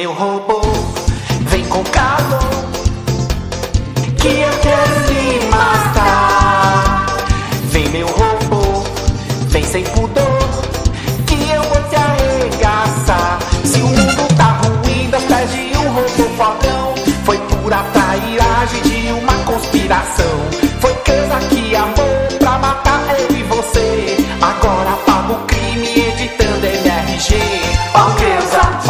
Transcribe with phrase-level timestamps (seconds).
[0.00, 0.59] meu robô, vem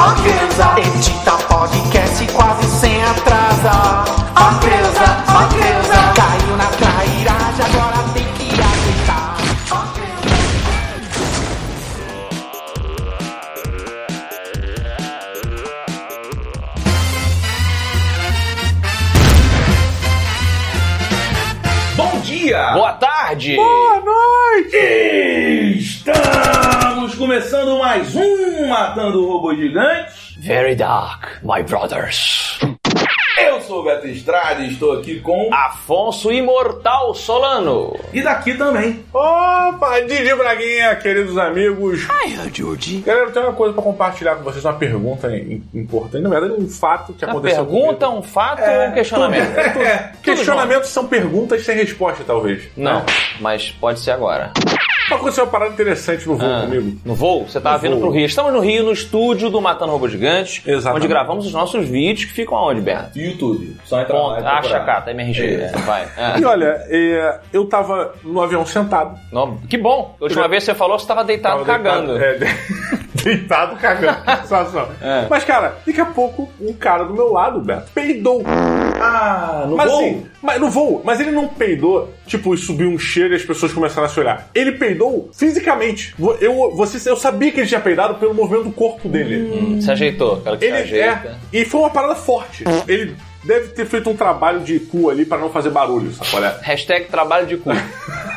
[0.01, 0.75] Creuza,
[1.49, 1.50] ó
[27.91, 30.37] mais um Matando Robôs Gigantes.
[30.39, 32.40] Very dark, my brothers.
[33.71, 35.49] Eu sou o Beto Estrada e estou aqui com...
[35.55, 37.97] Afonso Imortal Solano.
[38.13, 39.05] E daqui também.
[39.15, 42.05] Opa, Didi Braguinha, queridos amigos.
[42.11, 42.99] Ai, Judy.
[43.07, 46.55] Galera, eu tenho uma coisa pra compartilhar com vocês, uma pergunta im- importante, na verdade,
[46.61, 48.19] um fato que Uma aconteceu pergunta, comigo.
[48.19, 49.51] um fato ou um questionamento?
[49.81, 52.65] É, questionamentos são perguntas sem resposta, talvez.
[52.77, 53.05] Não,
[53.41, 54.51] mas pode ser agora.
[55.11, 56.99] Aconteceu uma parada interessante no voo Ah, comigo.
[57.05, 57.45] No voo?
[57.49, 58.01] Você tava No vindo voo.
[58.03, 58.27] pro Rio.
[58.27, 60.99] Estamos no Rio, no estúdio do Matando Robô Gigante, Exatamente.
[60.99, 63.19] onde gravamos os nossos vídeos que ficam aonde, Berto?
[63.19, 63.60] YouTube.
[63.85, 64.43] Só entrar lá e Ponto.
[64.43, 64.59] procurar.
[64.59, 65.45] Acha cá, tá MRG.
[65.47, 65.77] Isso.
[65.77, 66.09] é, vai.
[66.17, 66.39] É.
[66.41, 69.19] E olha, é, eu tava no avião sentado.
[69.33, 70.17] Não, que bom.
[70.21, 72.19] A última vez que você falou, você tava deitado Tava cagando.
[72.19, 74.19] Deitado, é, de- deitado cagando.
[74.43, 74.89] Situação.
[75.03, 75.27] É.
[75.29, 78.43] Mas, cara, daqui a pouco, um cara do meu lado, Beto, peidou.
[79.03, 80.01] Ah, no Mas voo?
[80.01, 83.43] assim, mas no voo, mas ele não peidou, tipo, e subiu um cheiro e as
[83.43, 84.49] pessoas começaram a se olhar.
[84.55, 86.15] Ele peidou fisicamente.
[86.41, 89.51] Eu, você, eu sabia que ele tinha peidado pelo movimento do corpo dele.
[89.53, 91.29] Hum, Se ajeitou, aquela que Ele se ajeita.
[91.53, 91.59] é.
[91.61, 92.65] E foi uma parada forte.
[92.87, 96.45] Ele deve ter feito um trabalho de cu ali pra não fazer barulho, sabe qual
[96.45, 96.59] é?
[96.63, 97.71] Hashtag trabalho de cu.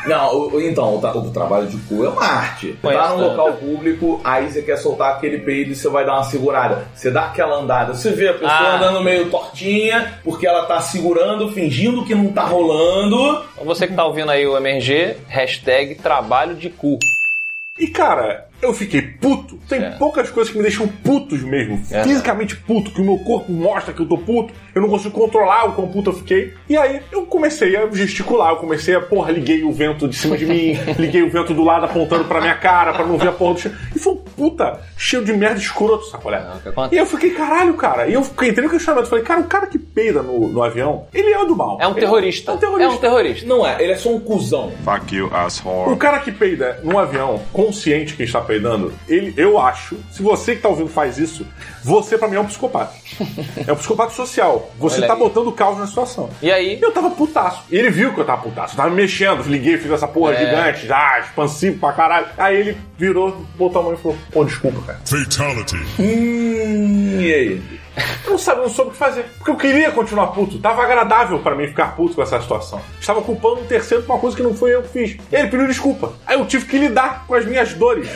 [0.05, 2.77] Não, então, o, o trabalho de cu é uma arte.
[2.81, 3.27] Você tá num né?
[3.27, 6.85] local público, aí você quer soltar aquele peido e você vai dar uma segurada.
[6.93, 7.93] Você dá aquela andada.
[7.93, 8.75] Você vê a pessoa Ah.
[8.75, 13.45] andando meio tortinha, porque ela tá segurando, fingindo que não tá rolando.
[13.63, 16.99] Você que tá ouvindo aí o MRG, hashtag trabalho de cu.
[17.79, 19.57] E cara, eu fiquei puto.
[19.67, 19.89] Tem É.
[19.91, 21.81] poucas coisas que me deixam putos mesmo.
[21.91, 22.03] É.
[22.03, 24.53] Fisicamente puto, que o meu corpo mostra que eu tô puto.
[24.73, 26.53] Eu não consigo controlar o quão puto eu fiquei.
[26.69, 28.51] E aí eu comecei a gesticular.
[28.51, 31.63] Eu comecei a, porra, liguei o vento de cima de mim, liguei o vento do
[31.63, 33.77] lado apontando pra minha cara, pra não ver a porra do cheiro.
[33.95, 36.43] E foi um puta cheio de merda escroto, é?
[36.43, 36.95] Não, o que acontece?
[36.95, 38.07] E eu fiquei, caralho, cara.
[38.07, 39.09] E eu fiquei- entrei no questionamento.
[39.09, 41.77] Falei, cara, o cara que peida no, no avião, ele é do mal.
[41.79, 42.51] É um Ele terrorista.
[42.51, 42.91] É um terrorista.
[42.93, 43.47] É um terrorista.
[43.47, 44.71] Não é, ele é só um cuzão.
[44.83, 45.91] Fuck you, asshole.
[45.93, 48.52] O cara que peida num avião, consciente que está peidando,
[49.07, 51.45] ele, eu acho, se você que tá ouvindo faz isso,
[51.83, 52.93] você pra mim é um psicopata.
[53.67, 54.71] É um psicopata social.
[54.79, 55.19] Você Olha tá aí.
[55.19, 56.29] botando caos na situação.
[56.41, 56.79] E aí?
[56.81, 57.63] Eu tava putaço.
[57.71, 58.73] E ele viu que eu tava putaço.
[58.73, 60.45] Eu tava me mexendo, liguei, fiz essa porra É.
[60.45, 62.27] gigante, já, expansivo pra caralho.
[62.37, 64.99] Aí ele virou, botou a mão e falou: pô, desculpa, cara.
[65.05, 65.75] Fatality.
[65.99, 67.61] Hum, e aí?
[68.25, 69.25] Eu não sabia, não soube o que fazer.
[69.37, 70.57] Porque eu queria continuar puto.
[70.57, 72.81] Tava agradável pra mim ficar puto com essa situação.
[72.99, 75.17] Estava culpando um terceiro por uma coisa que não foi eu que fiz.
[75.31, 76.13] E ele pediu desculpa.
[76.25, 78.07] Aí eu tive que lidar com as minhas dores.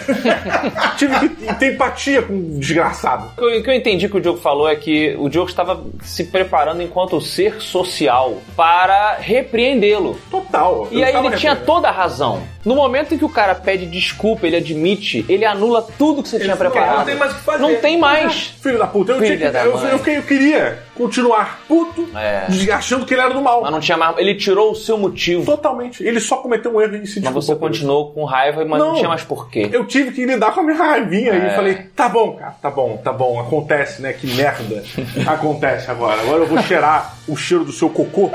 [0.98, 3.30] tive que ter empatia com o desgraçado.
[3.38, 6.82] O que eu- entendi que o Diogo falou é que o Diogo estava se preparando
[6.82, 10.20] enquanto ser social para repreendê-lo.
[10.32, 10.88] Total.
[10.92, 12.42] E aí ele tinha toda a razão.
[12.68, 16.38] No momento em que o cara pede desculpa, ele admite, ele anula tudo que você
[16.38, 16.98] tinha não- preparado.
[16.98, 17.62] não tem mais o que fazer.
[17.64, 18.34] Não tem mais.
[18.62, 22.46] Filho da puta, eu, tinha que, da eu, eu, eu queria continuar puto, É.
[22.74, 23.62] achando que ele era do mal.
[23.62, 24.18] Mas não tinha mais.
[24.18, 25.46] Ele tirou o seu motivo.
[25.46, 26.04] Totalmente.
[26.04, 27.80] Ele só cometeu um erro e se Mas desculpou você por isso.
[27.86, 28.96] continuou com raiva, mas não, Não.
[28.96, 29.70] tinha mais porquê.
[29.72, 31.48] Eu tive que lidar com a minha raivinha É.
[31.48, 34.12] e falei, tá bom, cara, tá bom, tá bom, acontece, né?
[34.12, 34.84] Que merda
[35.26, 36.20] acontece agora.
[36.22, 38.30] Agora eu vou cheirar o cheiro do seu cocô.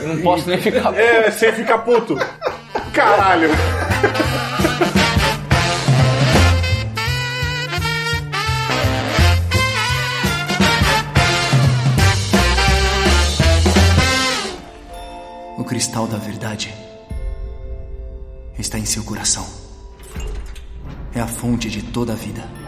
[0.00, 0.94] Eu não posso nem ficar.
[0.98, 2.16] É, sem ficar puto.
[2.94, 3.50] Caralho.
[15.58, 16.72] O cristal da verdade
[18.56, 19.44] está em seu coração.
[21.12, 22.63] É a fonte de toda a vida.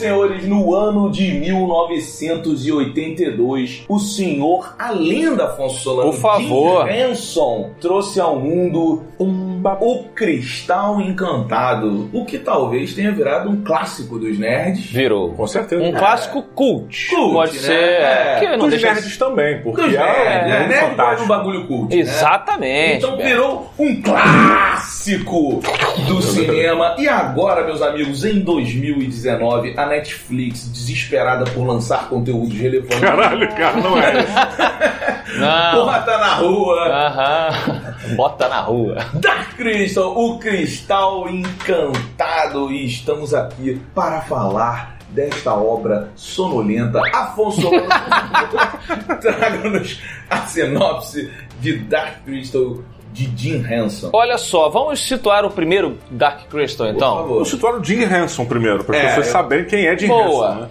[0.00, 6.88] Senhores, no ano de 1982, o senhor, a lenda Afonso Solano, Por favor.
[6.88, 9.50] Jim Henson, trouxe ao mundo um
[9.80, 14.84] O Cristal Encantado, o que talvez tenha virado um clássico dos nerds.
[14.92, 15.32] Virou.
[15.32, 15.82] Com certeza.
[15.82, 17.08] Um clássico cult.
[17.08, 17.58] Cult, Pode né?
[17.62, 17.72] ser.
[17.72, 18.36] É.
[18.40, 20.80] Que não Dos deixa de nerds também, porque Dos é, nerds, um né?
[20.90, 21.94] mundo Nerd de um bagulho cult.
[21.96, 22.00] né?
[22.02, 22.96] Exatamente.
[22.98, 23.28] Então Beto.
[23.30, 25.60] virou um clássico
[26.06, 26.96] do cinema.
[26.98, 33.76] E agora, meus amigos, em 2019, a Netflix, desesperada por lançar conteúdos relevantes, Caralho, cara,
[33.78, 35.00] não é isso.
[35.38, 35.84] Não.
[35.84, 36.88] porra tá na rua.
[36.88, 37.94] Aham.
[38.16, 38.96] Bota na rua.
[39.14, 42.70] Dark Crystal, o cristal encantado.
[42.70, 47.00] E estamos aqui para falar desta obra sonolenta.
[47.12, 47.68] Afonso,
[49.20, 51.30] traga-nos a sinopse
[51.60, 52.78] de Dark Crystal
[53.12, 54.10] de Jim Henson.
[54.12, 57.16] Olha só, vamos situar o primeiro Dark Crystal Por então.
[57.16, 57.32] favor.
[57.34, 60.06] Vamos situar o Jim Henson primeiro, para as É, pessoas eu- saberem quem é Jim
[60.06, 60.50] Boa.
[60.52, 60.60] Henson.
[60.60, 60.68] Né?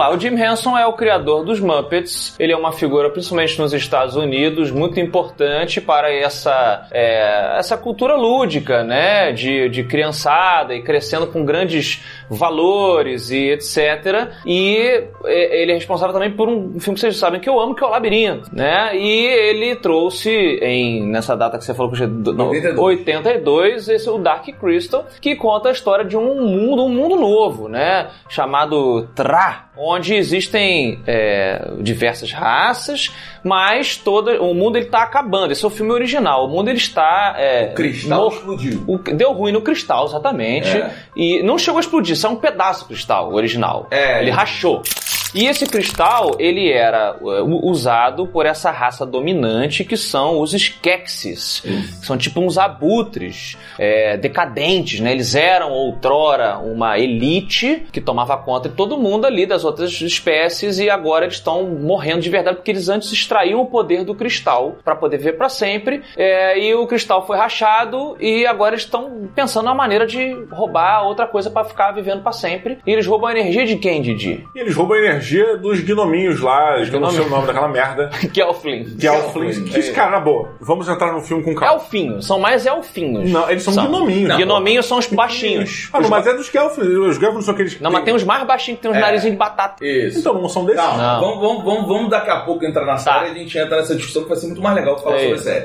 [0.00, 2.34] Lá, o Jim Henson é o criador dos Muppets.
[2.38, 8.16] Ele é uma figura, principalmente nos Estados Unidos, muito importante para essa, é, essa cultura
[8.16, 9.32] lúdica, né?
[9.32, 14.32] De, de criançada e crescendo com grandes valores e etc.
[14.46, 14.76] E
[15.24, 17.84] é, ele é responsável também por um filme que vocês sabem que eu amo, que
[17.84, 18.96] é o Labirinto, né?
[18.96, 22.78] E ele trouxe em nessa data que você falou que no, 82.
[22.78, 27.68] 82, esse o Dark Crystal, que conta a história de um mundo, um mundo novo,
[27.68, 28.08] né?
[28.28, 33.10] Chamado Tra, onde existem é, diversas raças,
[33.44, 35.52] mas todo o mundo ele está acabando.
[35.52, 36.46] Esse é o filme original.
[36.46, 38.84] O mundo ele está é, O cristal mor- explodiu.
[38.86, 40.68] o- deu ruim no cristal, exatamente.
[40.68, 40.90] É.
[41.16, 43.86] E não chegou a explodir, isso é um pedaço do cristal original.
[43.90, 44.20] É.
[44.22, 44.82] Ele rachou.
[45.32, 51.62] E esse cristal, ele era uh, usado por essa raça dominante que são os Skeksis.
[52.02, 55.12] São tipo uns abutres é, decadentes, né?
[55.12, 60.80] Eles eram outrora uma elite que tomava conta de todo mundo ali, das outras espécies,
[60.80, 64.78] e agora eles estão morrendo de verdade porque eles antes extraíam o poder do cristal
[64.84, 66.02] para poder viver para sempre.
[66.16, 71.26] É, e o cristal foi rachado e agora estão pensando na maneira de roubar outra
[71.26, 72.78] coisa para ficar vivendo para sempre.
[72.84, 74.44] E eles roubam a energia de quem, Didi?
[74.56, 75.19] Eles roubam a energia
[75.60, 78.10] dos gnominhos lá, eu não sei o nome daquela merda.
[78.32, 78.94] Gelflings.
[79.00, 79.70] Que é Flint.
[79.70, 81.74] Que esse cara, na boa, vamos entrar no filme com calma.
[81.82, 83.30] Elfinhos, são mais elfinhos.
[83.30, 84.28] Não, eles são, gnominhos.
[84.28, 85.88] Não, Gnominhos são os baixinhos.
[85.92, 86.98] Ah, não, mas é dos Gelflings.
[86.98, 87.80] Os Gelflings são aqueles.
[87.80, 89.00] Não, mas tem uns mais baixinhos que tem uns É.
[89.00, 89.84] narizinhos de batata.
[89.84, 90.18] Isso.
[90.18, 90.80] Então, não são desses?
[90.80, 91.20] Calma, Não.
[91.20, 93.94] vamos, vamos, vamos, vamos daqui a pouco entrar na série e a gente entra nessa
[93.94, 95.44] discussão que vai ser muito mais legal que falar É sobre a isso.
[95.44, 95.64] série.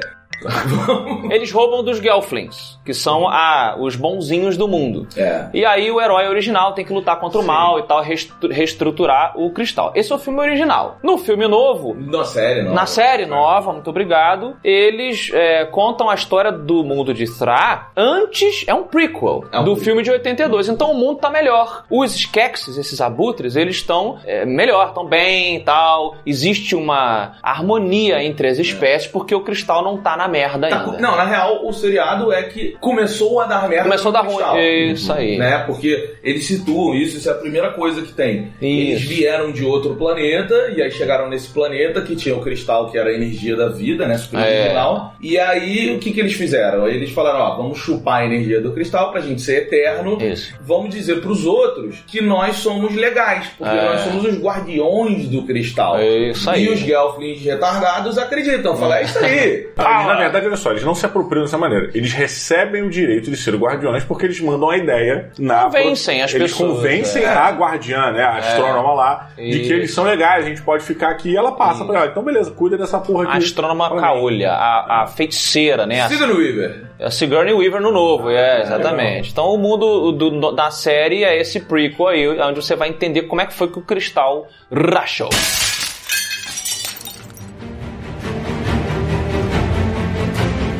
[1.32, 5.08] Eles roubam dos Gelflings, que são a, os bonzinhos do mundo.
[5.18, 5.48] É.
[5.54, 9.34] E aí o herói original tem que lutar contra o mal e tal, restru- reestruturar
[9.40, 9.92] o cristal.
[9.96, 10.98] Esse é o filme original.
[11.04, 12.74] No filme novo, Na série, não.
[12.74, 18.64] Na série nova, muito obrigado, eles é, contam a história do mundo de Thra antes,
[18.68, 19.84] é um prequel É um do prequel.
[19.84, 21.84] filme de 82, então o mundo tá melhor.
[21.90, 26.16] Os Skeksis, esses abutres, eles estão é, melhor, estão bem e tal.
[26.26, 31.00] Existe uma harmonia entre as espécies porque o cristal não tá na merda Tá, ainda.
[31.00, 33.84] não, na real, o seriado é que começou a dar merda.
[33.86, 34.92] Começou a dar ruim.
[34.92, 35.38] Isso aí.
[35.38, 35.58] Né?
[35.66, 38.52] Porque eles situam isso, isso é a primeira coisa que tem.
[38.62, 39.10] Eles Isso.
[39.10, 43.10] vieram de outro planeta e aí chegaram nesse planeta que tinha o cristal que era
[43.10, 44.18] a energia da vida, né?
[44.18, 44.62] Super É.
[44.62, 45.14] original.
[45.22, 46.88] E aí o que, que eles fizeram?
[46.88, 50.18] Eles falaram: ó, vamos chupar a energia do cristal pra gente ser eterno.
[50.22, 50.54] Isso.
[50.62, 53.86] Vamos dizer pros outros que nós somos legais, porque É.
[53.86, 55.98] nós somos os guardiões do cristal.
[55.98, 56.66] É isso aí.
[56.66, 58.76] E os Gelflings retardados acreditam.
[58.76, 59.68] Falam, é isso aí.
[59.78, 61.90] Ah, na verdade, olha só, eles não se apropriam dessa maneira.
[61.94, 65.64] Eles recebem o direito de ser guardiões porque eles mandam a ideia na.
[65.66, 67.28] Convencem as eles pessoas, convencem é.
[67.28, 68.24] a guardiã, né?
[68.24, 69.68] A astrônoma lá, de Isso.
[69.68, 72.06] que eles são legais, a gente pode ficar aqui e ela passa pra ela.
[72.08, 73.38] Então, beleza, cuida dessa porra A aqui.
[73.46, 76.02] astrônoma Olha caolha, a, a feiticeira, né?
[76.02, 76.86] A Sigourney Weaver.
[76.98, 79.32] É a Sigourney Weaver no novo, é, exatamente.
[79.32, 83.42] Então o mundo do- da série é esse prequel aí, onde você vai entender como
[83.42, 85.30] é que foi que o cristal rachou.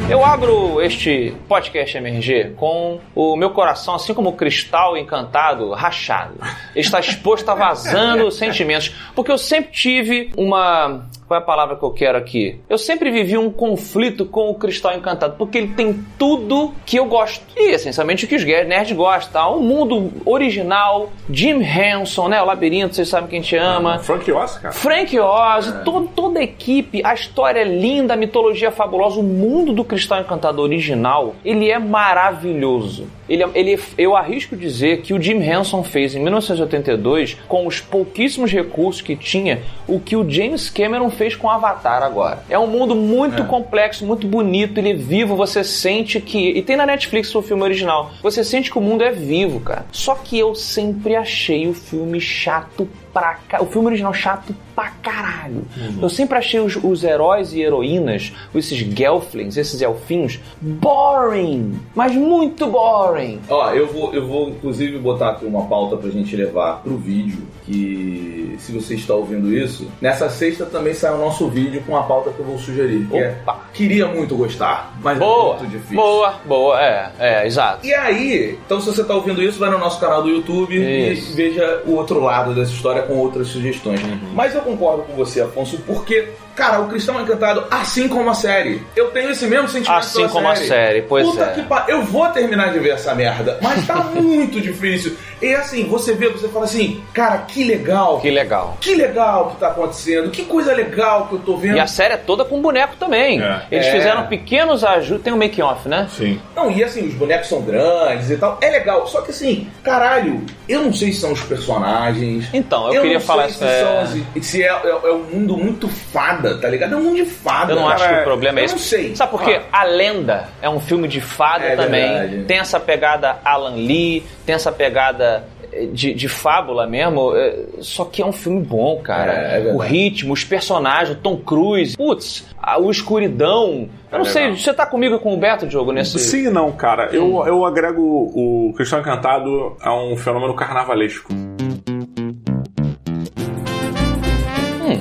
[0.08, 6.36] Eu abro este podcast MRG com o meu coração, assim como o cristal encantado, rachado.
[6.76, 8.94] Está exposto a vazando sentimentos.
[9.16, 11.08] Porque eu sempre tive uma.
[11.28, 12.60] Qual é a palavra que eu quero aqui?
[12.70, 17.06] Eu sempre vivi um conflito com o Cristal Encantado, porque ele tem tudo que eu
[17.06, 17.44] gosto.
[17.58, 19.32] E essencialmente o que os nerds gostam.
[19.42, 19.48] Tá?
[19.50, 22.42] O mundo original, Jim Henson, né?
[22.42, 23.98] O Labirinto, vocês sabem quem te ama.
[24.00, 24.74] Frank Oz, cara.
[24.74, 29.24] Frank Oz, to- toda a equipe, a história é linda, a mitologia é fabulosa, o
[29.24, 33.08] mundo do Cristal Encantado original, ele é maravilhoso.
[33.28, 37.80] Ele, é- ele, eu arrisco dizer que o Jim Henson fez em 1982, com os
[37.82, 42.44] pouquíssimos recursos que tinha, o que o James Cameron fez com Avatar agora.
[42.50, 46.50] É um mundo muito complexo, muito bonito, ele é vivo, você sente que.
[46.52, 48.12] E tem na Netflix o filme original.
[48.22, 49.86] Você sente que o mundo é vivo, cara.
[49.92, 53.64] Só que eu sempre achei o filme chato pra ca...
[53.64, 55.66] O filme original chato pra caralho.
[56.02, 61.80] Eu sempre achei os, os heróis e heroínas, esses Gelflings, esses elfinhos, boring.
[61.96, 63.40] Mas muito boring.
[63.48, 67.48] Ó, eu vou, eu vou inclusive botar aqui uma pauta pra gente levar pro vídeo,
[67.66, 72.04] que se você está ouvindo isso, nessa sexta também sai o nosso vídeo com a
[72.04, 73.06] pauta que eu vou sugerir.
[73.10, 73.36] Que é,
[73.74, 75.96] queria muito gostar, mas Boa, é muito difícil.
[75.96, 77.86] boa, boa, é, é, exato.
[77.86, 81.32] E aí, então se você está ouvindo isso, vai no nosso canal do YouTube Isso.
[81.32, 84.02] e veja o outro lado dessa história com outras sugestões.
[84.02, 84.20] Uhum.
[84.34, 88.82] Mas eu concordo com você, Afonso, porque, cara, o Cristão Encantado, assim como a série,
[88.96, 91.54] eu tenho esse mesmo sentimento Assim como a série, pois Puta é.
[91.54, 95.16] que pa- Eu vou terminar de ver essa merda, mas tá muito difícil.
[95.42, 98.20] E assim, você vê, você fala assim, cara, que legal.
[98.20, 98.78] Que legal.
[98.80, 101.76] Que legal que tá acontecendo, que coisa legal que eu tô vendo.
[101.76, 103.42] E a série é toda com boneco também.
[103.42, 103.62] É.
[103.72, 103.92] Eles É.
[103.92, 105.24] fizeram pequenos ajustes.
[105.24, 106.08] Tem um make-off, né?
[106.10, 106.40] Sim.
[106.56, 108.58] Não, e assim, os bonecos são grandes e tal.
[108.62, 109.06] É legal.
[109.08, 112.48] Só que assim, caralho, eu não sei se são os personagens.
[112.54, 113.82] Então, eu queria não falar sei isso, Se, é.
[113.84, 116.94] são se é, é- é um mundo muito fada, tá ligado?
[116.94, 117.74] É um mundo de fada.
[117.74, 118.22] Eu não acho que cara.
[118.22, 118.76] o problema é eu esse.
[118.76, 119.16] não sei.
[119.16, 119.62] Sabe por quê?
[119.72, 122.08] Ah, A Lenda é um filme de fada É também.
[122.08, 122.44] verdade.
[122.46, 125.25] Tem essa pegada Alan Lee, tem essa pegada
[125.72, 127.36] eh, de, de fábula mesmo.
[127.36, 129.34] eh, Só que é um filme bom, cara.
[129.34, 131.96] É, é o ritmo, os personagens, o Tom Cruise.
[131.98, 133.90] Putz, a, o escuridão.
[134.12, 136.18] Eu não É sei, você tá comigo com o Beto, Diogo, nesse.
[136.20, 137.10] Sim e não, cara.
[137.12, 141.34] Eu, eu agrego o Cristão Encantado a um fenômeno carnavalesco.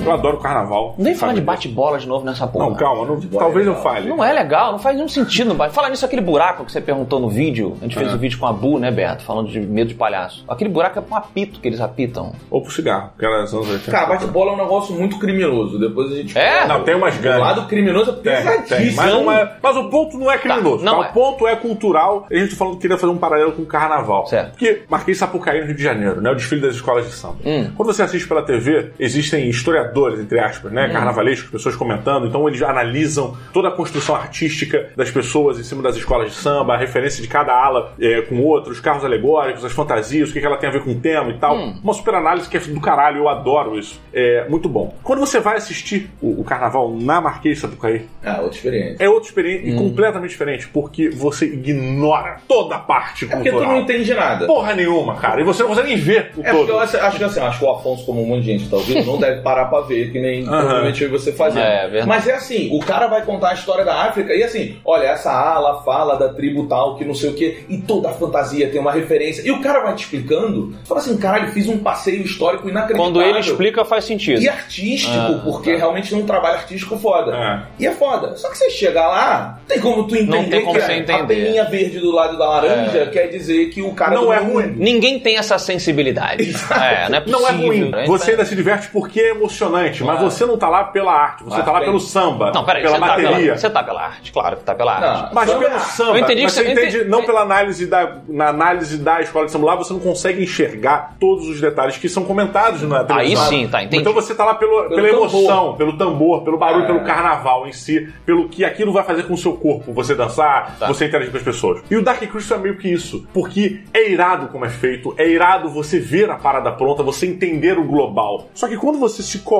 [0.03, 0.95] Eu adoro carnaval.
[0.97, 2.65] Não vem falar de bate-bola de novo nessa porra.
[2.69, 3.83] Não, calma, não- é talvez eu legal.
[3.83, 4.09] fale.
[4.09, 5.49] Não é legal, não faz nenhum sentido.
[5.49, 5.69] Não vai.
[5.69, 7.75] Fala nisso, aquele buraco que você perguntou no vídeo.
[7.79, 8.15] A gente fez É.
[8.15, 9.23] o vídeo com a Bu, né, Beto?
[9.23, 10.43] Falando de medo de palhaço.
[10.47, 12.33] Aquele buraco é pra um apito que eles apitam.
[12.49, 13.91] Ou pro cigarro, que era anos 80.
[13.91, 15.79] Cara, bate-bola é um negócio muito criminoso.
[15.79, 16.37] Depois a gente.
[16.37, 16.65] É?
[16.67, 17.39] Não, tem umas O gangues.
[17.41, 18.77] lado criminoso é pesadíssimo.
[18.77, 18.95] tem.
[18.95, 20.83] Mas, não é, mas o ponto não é criminoso.
[20.83, 21.07] Tá, não tá?
[21.07, 21.09] é.
[21.09, 22.27] O ponto é cultural.
[22.31, 24.25] A gente tá falando que queria fazer um paralelo com o carnaval.
[24.27, 24.51] Certo.
[24.51, 26.29] Porque Marquês Sapucaí no Rio de Janeiro, né?
[26.31, 27.35] O desfile das escolas de samba.
[27.45, 27.71] Hum.
[27.75, 29.84] Quando você assiste pela TV, existem historiadores,
[30.21, 30.75] entre aspas, Hum.
[30.75, 30.89] né?
[30.89, 32.27] Carnavalescos, pessoas comentando.
[32.27, 36.73] Então eles analisam toda a construção artística das pessoas em cima das escolas de samba,
[36.73, 40.39] a referência de cada ala é, com outra, os carros alegóricos, as fantasias, o que,
[40.39, 41.55] que ela tem a ver com o tema e tal.
[41.57, 41.79] Hum.
[41.83, 43.99] Uma super análise que é do caralho, eu adoro isso.
[44.13, 44.95] É muito bom.
[45.03, 49.03] Quando você vai assistir o, o carnaval na Marquês de Sapucaí, Ah, outra experiência.
[49.03, 49.75] é outra experiência Hum.
[49.75, 53.75] e completamente diferente, porque você ignora toda a parte É porque tu cultural.
[53.75, 54.45] não entende nada.
[54.45, 55.41] Porra nenhuma, cara.
[55.41, 56.69] E você não consegue nem ver o É porque todo.
[56.69, 58.77] eu acho, acho que assim, acho que o Afonso, como um monte de gente tá
[58.77, 61.63] ouvindo, não deve parar pra ver, que nem provavelmente eu e você fazendo.
[61.63, 62.07] É, verdade.
[62.07, 65.31] Mas é assim, o cara vai contar a história da África e assim, olha, essa
[65.31, 68.79] ala fala da tribo tal, que não sei o que, e toda a fantasia tem
[68.79, 69.41] uma referência.
[69.45, 73.13] E o cara vai te explicando, fala assim, caralho, fiz um passeio histórico inacreditável.
[73.13, 74.41] Quando ele explica, faz sentido.
[74.41, 75.77] E artístico, Ah, porque tá.
[75.77, 77.35] realmente é um trabalho artístico foda.
[77.35, 77.83] É.
[77.83, 78.35] E é foda.
[78.35, 80.95] Só que você chega lá, tem como tu entender Não tem como que você a-
[80.95, 81.35] a entender.
[81.35, 84.73] peninha verde do lado da laranja quer dizer que o cara Não é ruim.
[84.77, 86.53] Ninguém tem essa sensibilidade.
[86.71, 87.39] é, não é possível.
[87.41, 87.89] Não é ruim.
[87.89, 88.05] né?
[88.07, 90.19] Você ainda se diverte porque é emocionante, mas Claro.
[90.19, 91.87] você não tá lá pela arte, você Ah, tá lá bem.
[91.87, 93.29] pelo samba, Não, peraí, pela você tá, bateria.
[93.39, 95.23] pela, você tá pela arte, claro que tá pela arte.
[95.23, 97.41] Não, Mas samba pelo samba, Eu entendi mas que você você- entende, entendi- não pela
[97.41, 101.59] análise da, na análise da escola de samba lá, você não consegue enxergar todos os
[101.61, 103.45] detalhes que são comentados na Aí televisão.
[103.47, 104.01] sim, tá, entendi.
[104.01, 105.29] Então você tá lá pelo, pela tambor.
[105.29, 106.87] emoção, pelo tambor, pelo barulho, É.
[106.87, 110.75] pelo carnaval em si, pelo que aquilo vai fazer com o seu corpo, você dançar,
[110.79, 110.87] Tá.
[110.87, 111.81] você interagir com as pessoas.
[111.89, 115.27] E o Dark Crystal é meio que isso, porque é irado como é feito, é
[115.27, 118.47] irado você ver a parada pronta, você entender o global.
[118.53, 119.54] Só que quando você se coloca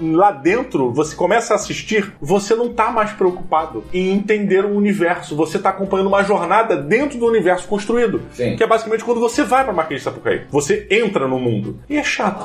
[0.00, 5.36] lá dentro, você começa a assistir, você não tá mais preocupado em entender o universo,
[5.36, 8.22] você tá acompanhando uma jornada dentro do universo construído.
[8.32, 8.56] Sim.
[8.56, 10.42] Que é basicamente quando você vai pra Marquês de Sapucaí.
[10.50, 11.80] Você entra no mundo.
[11.88, 12.44] E é chato.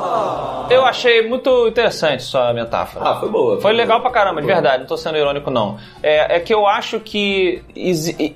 [0.71, 3.09] Eu achei muito interessante sua metáfora.
[3.09, 3.61] Ah, foi boa.
[3.61, 4.53] Foi legal pra caramba, de Foi.
[4.53, 5.77] verdade, não tô sendo irônico, não.
[6.01, 7.61] É, é que eu acho que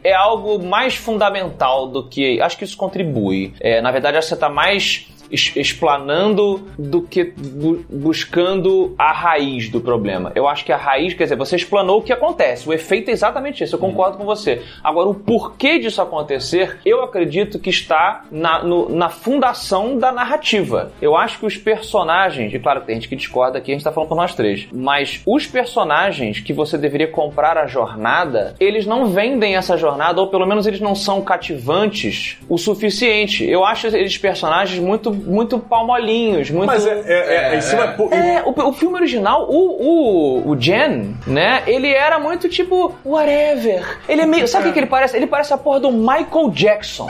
[0.04, 2.42] é algo mais fundamental do que.
[2.42, 3.54] Acho que isso contribui.
[3.60, 9.70] É, na verdade, acho que você tá mais explanando do que bu- buscando a raiz
[9.70, 10.32] do problema.
[10.36, 12.68] Eu acho que a raiz, quer dizer, você explanou o que acontece.
[12.68, 14.62] O efeito é exatamente isso, eu concordo com você.
[14.84, 20.92] Agora, o porquê disso acontecer, eu acredito que está na, no- na fundação da narrativa.
[21.02, 23.92] Eu acho que os personagens, e claro tem gente que discorda aqui, a gente tá
[23.92, 29.08] falando por nós três, mas os personagens que você deveria comprar a jornada, eles não
[29.08, 33.44] vendem essa jornada, ou pelo menos eles não são cativantes o suficiente.
[33.46, 36.68] Eu acho eles personagens muito, muito palmolinhos, muito.
[36.68, 37.96] Mas é, é, é, É, em cima.
[38.12, 38.18] é.
[38.38, 41.63] É, o, o filme original, o, o, o Jen, né?
[41.68, 44.00] Ele era muito tipo, whatever.
[44.08, 44.48] Ele é meio.
[44.48, 45.16] Sabe o que, ele parece?
[45.18, 47.08] Ele parece a porra do Michael Jackson.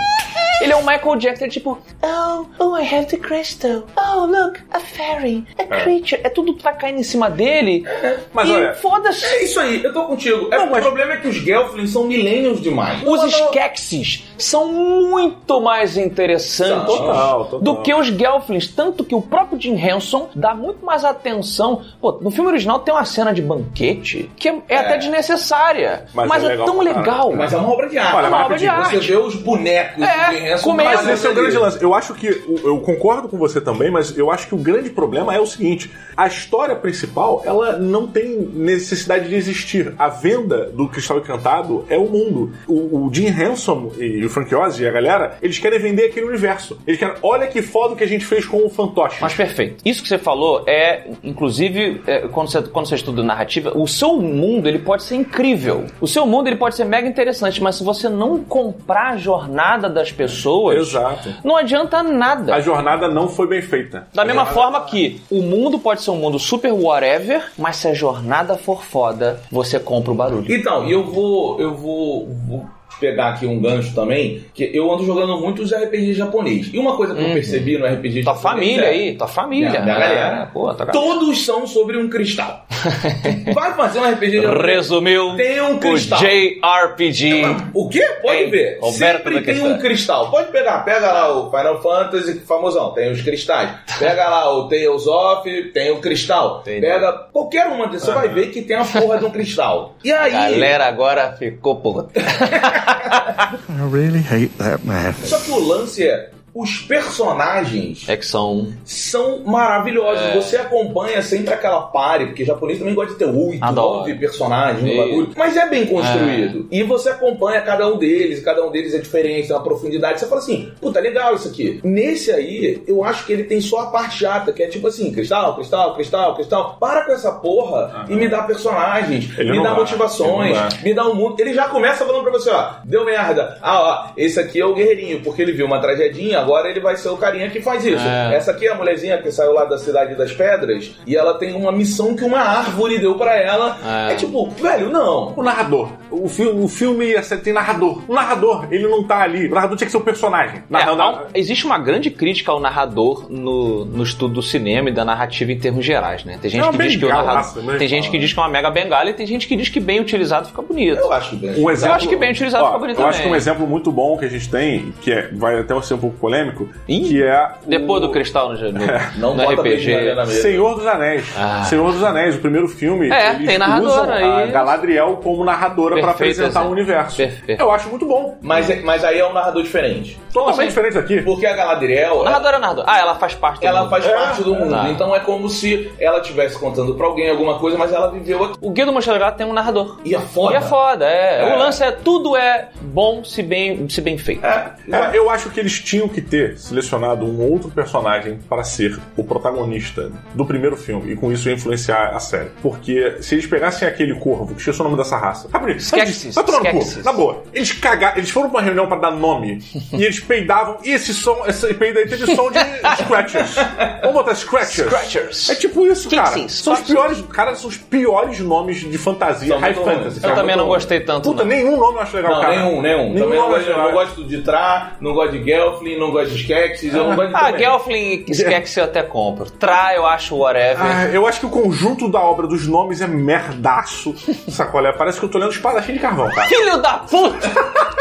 [0.61, 3.83] Ele é um Michael Jackson, ele tipo, oh, oh, I have the crystal.
[3.97, 6.21] Oh, look, a fairy, a creature.
[6.23, 7.83] É tudo que vai caindo em cima dele.
[8.31, 9.25] Mas e olha, foda-se.
[9.25, 10.49] É isso aí, eu tô contigo.
[10.53, 13.01] É, Não, mas- O problema é que os Gelflings são milênios demais.
[13.03, 17.59] Os Skeksis são muito mais interessantes Total, total.
[17.61, 18.67] do que os Gelflings.
[18.67, 21.81] Tanto que o próprio Jim Henson dá muito mais atenção.
[21.99, 26.05] Pô, no filme original tem uma cena de banquete que é, é até desnecessária.
[26.13, 27.33] Mas Mas, é é, legal tão legal.
[27.33, 28.15] Mas é uma obra de arte.
[28.15, 29.07] Olha, uma mas obra de rapidinho, Você arte.
[29.11, 30.89] vê os bonecos É, do Jim Henson comendo.
[30.89, 31.81] Mas esse é o grande lance.
[31.81, 32.27] Eu acho que.
[32.63, 35.91] Eu concordo com você também, mas eu acho que o grande problema é o seguinte:
[36.15, 39.93] a história principal, ela não tem necessidade de existir.
[39.97, 42.51] A venda do Cristal Encantado é o mundo.
[42.67, 46.25] O, o Jim Henson e o Frank Oz e a galera, eles querem vender aquele
[46.27, 46.79] universo.
[46.85, 47.15] Eles querem.
[47.21, 49.17] Olha que foda o que a gente fez com o fantoche.
[49.21, 49.81] Mas perfeito.
[49.85, 54.17] Isso que você falou é, inclusive, é, quando, você, quando você estuda narrativa, o seu
[54.21, 55.85] mundo ele pode ser incrível.
[55.99, 59.89] O seu mundo ele pode ser mega interessante, mas se você não comprar a jornada
[59.89, 61.33] das pessoas, Exato.
[61.43, 62.53] não adianta nada.
[62.55, 64.07] A jornada não foi bem feita.
[64.13, 67.93] Da mesma forma que o mundo pode ser um mundo super whatever, mas se a
[67.93, 70.53] jornada for foda, você compra o barulho.
[70.53, 72.65] Então, e eu vou, eu vou, vou
[73.01, 76.69] pegar aqui um gancho também, que eu ando jogando muitos RPG japonês.
[76.73, 78.23] E uma coisa que eu percebi no RPG Uhum.
[78.23, 79.69] Tua japonês família é- aí, tua família.
[79.69, 80.45] Minha- minha galera.
[80.53, 80.91] Pô, tua galera.
[80.93, 82.65] Todos são sobre um cristal.
[83.53, 84.65] Vai fazer um RPG japonês.
[84.65, 86.19] Resumiu Tem um o cristal.
[86.19, 87.43] JRPG.
[87.73, 88.05] O quê?
[88.21, 88.77] Pode ver.
[88.81, 90.29] Roberto Sempre tem um cristal.
[90.29, 90.79] Pode pegar.
[90.83, 92.93] Pega lá o Final Fantasy, famosão.
[92.93, 93.69] Tem os cristais.
[93.99, 96.61] Pega lá o Tales of, tem o cristal.
[96.61, 96.81] Entendi.
[96.81, 98.07] Pega qualquer uma desses.
[98.07, 99.95] Você vai ver que tem a porra de um cristal.
[100.03, 100.31] E A aí...
[100.31, 102.11] galera agora ficou puta.
[102.21, 105.13] I really hate that man.
[105.23, 106.29] Só que o lance é...
[106.53, 108.67] Os personagens É que são.
[108.83, 110.23] são maravilhosos.
[110.23, 110.35] É.
[110.35, 114.97] Você acompanha sempre aquela pare, porque japonês também gosta de ter oito, nove personagens no
[114.97, 115.29] bagulho.
[115.35, 116.67] Mas é bem construído.
[116.71, 120.19] E você acompanha cada um deles, e cada um deles é diferente, tem uma profundidade.
[120.19, 121.79] Você fala assim, puta, legal isso aqui.
[121.83, 125.11] Nesse aí, eu acho que ele tem só a parte chata, que é tipo assim,
[125.11, 126.77] cristal, cristal, cristal, cristal.
[126.79, 131.07] Para com essa porra e me dá personagens, Ele me dá vai, motivações, me dá
[131.07, 131.35] um mundo.
[131.39, 133.57] Ele já começa falando pra você, ó, deu merda.
[133.61, 136.95] Ah, ó, esse aqui é o guerreirinho, porque ele viu uma tragedinha, agora ele vai
[136.95, 138.05] ser o carinha que faz isso.
[138.05, 138.35] É.
[138.35, 141.53] Essa aqui é a mulherzinha que saiu lá da Cidade das Pedras e ela tem
[141.53, 143.77] uma missão que uma árvore deu pra ela.
[144.09, 144.13] É.
[144.13, 145.33] É, tipo, velho, não.
[145.35, 145.89] O narrador.
[146.09, 148.01] O, fi o filme ia ser- tem narrador.
[148.07, 149.47] O narrador, ele não tá ali.
[149.47, 150.57] O narrador tinha que ser o personagem.
[150.57, 154.89] É, Narra- há um- existe uma grande crítica ao narrador no, no estudo do cinema
[154.89, 156.37] e da narrativa em termos gerais, né?
[156.41, 157.63] Tem gente É que diz que o narrador.
[157.63, 157.77] né?
[157.77, 159.79] Tem gente que diz que é uma mega bengala e tem gente que diz que
[159.79, 160.99] bem utilizado fica bonito.
[160.99, 161.51] Eu acho bem.
[161.63, 163.33] Um exemplo, Eu acho que bem utilizado Ó, fica bonito Eu acho que também.
[163.33, 166.17] um exemplo muito bom que a gente tem, que é, vai até ser um pouco
[166.31, 167.49] polêmico, Ih, que é.
[167.65, 168.75] o- Depois do cristal no, no,
[169.17, 170.25] Não no RPG.
[170.41, 171.25] Senhor dos Anéis.
[171.37, 171.63] Ah.
[171.65, 173.09] Senhor dos Anéis, o primeiro filme.
[173.11, 174.51] É, eles tem narradora usam a aí.
[174.51, 177.17] Galadriel como narradora para apresentar o universo.
[177.17, 177.59] Perfeito.
[177.61, 178.37] Eu acho muito bom.
[178.41, 180.19] Mas, é- mas aí é um narrador diferente.
[180.33, 180.67] Totalmente assim?
[180.69, 181.21] diferente aqui.
[181.21, 182.83] Porque a Galadriel, Narrador é narrador.
[182.87, 183.89] Ah, ela faz parte do ela mundo.
[183.89, 184.69] faz É, parte do mundo.
[184.71, 184.89] Tá.
[184.89, 188.55] Então é como se ela estivesse contando pra alguém alguma coisa, mas ela viveu aqui.
[188.61, 189.97] O Guia do Mochileiro Gato tem um narrador.
[190.05, 190.53] E é foda.
[190.53, 191.41] E é foda, é.
[191.49, 191.55] É.
[191.55, 194.45] O lance é tudo é bom se bem, se bem feito.
[194.45, 198.97] É, É, eu acho que eles tinham que ter selecionado um outro personagem para ser
[199.17, 202.49] o protagonista do primeiro filme e com isso influenciar a série.
[202.61, 205.49] Porque se eles pegassem aquele corvo, que esqueci o nome dessa raça.
[205.77, 206.77] Skeksis, vai tomar no cu.
[206.79, 207.03] Skeksis.
[207.05, 207.43] Na boa.
[207.53, 209.59] Eles cagaram, eles foram pra uma reunião pra dar nome
[209.93, 210.77] e eles peidavam.
[210.83, 212.59] E esse som, esse peido aí teve som de
[213.03, 213.55] Scratchers.
[214.01, 214.87] Vamos botar Scratchers.
[214.87, 215.49] Scratchers.
[215.49, 216.31] É tipo isso, Que cara.
[216.31, 216.51] que?
[216.51, 220.19] São os piores, cara, são os piores nomes de fantasia, São high fantasy.
[220.23, 221.29] Eu também não gostei tanto.
[221.29, 221.49] Puta, não.
[221.49, 222.55] nenhum nome eu acho legal, Não, cara.
[222.55, 223.13] nenhum, nenhum.
[223.13, 223.39] Nenhum Também
[223.77, 227.29] não gosto de Tra, não gosto de Gelfling, não gosto de Skeksis, eu não gosto
[227.29, 227.57] de Ah.
[227.57, 229.49] Gelfling e Skeksis eu até compro.
[229.51, 230.77] Tra, eu acho whatever.
[230.81, 234.13] Ah, eu acho que o conjunto da obra dos nomes é merdaço.
[234.49, 236.47] Sacolé, parece que eu tô lendo espadachim de carvão, cara.
[236.47, 237.47] Filho da puta!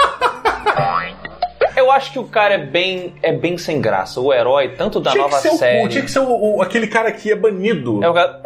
[1.90, 4.20] Eu acho que o cara é bem, é bem sem graça.
[4.20, 5.85] O herói, tanto da tinha nova que série.
[5.85, 8.03] o, tinha que ser o- o- aquele cara que é banido.
[8.03, 8.40] É o cara.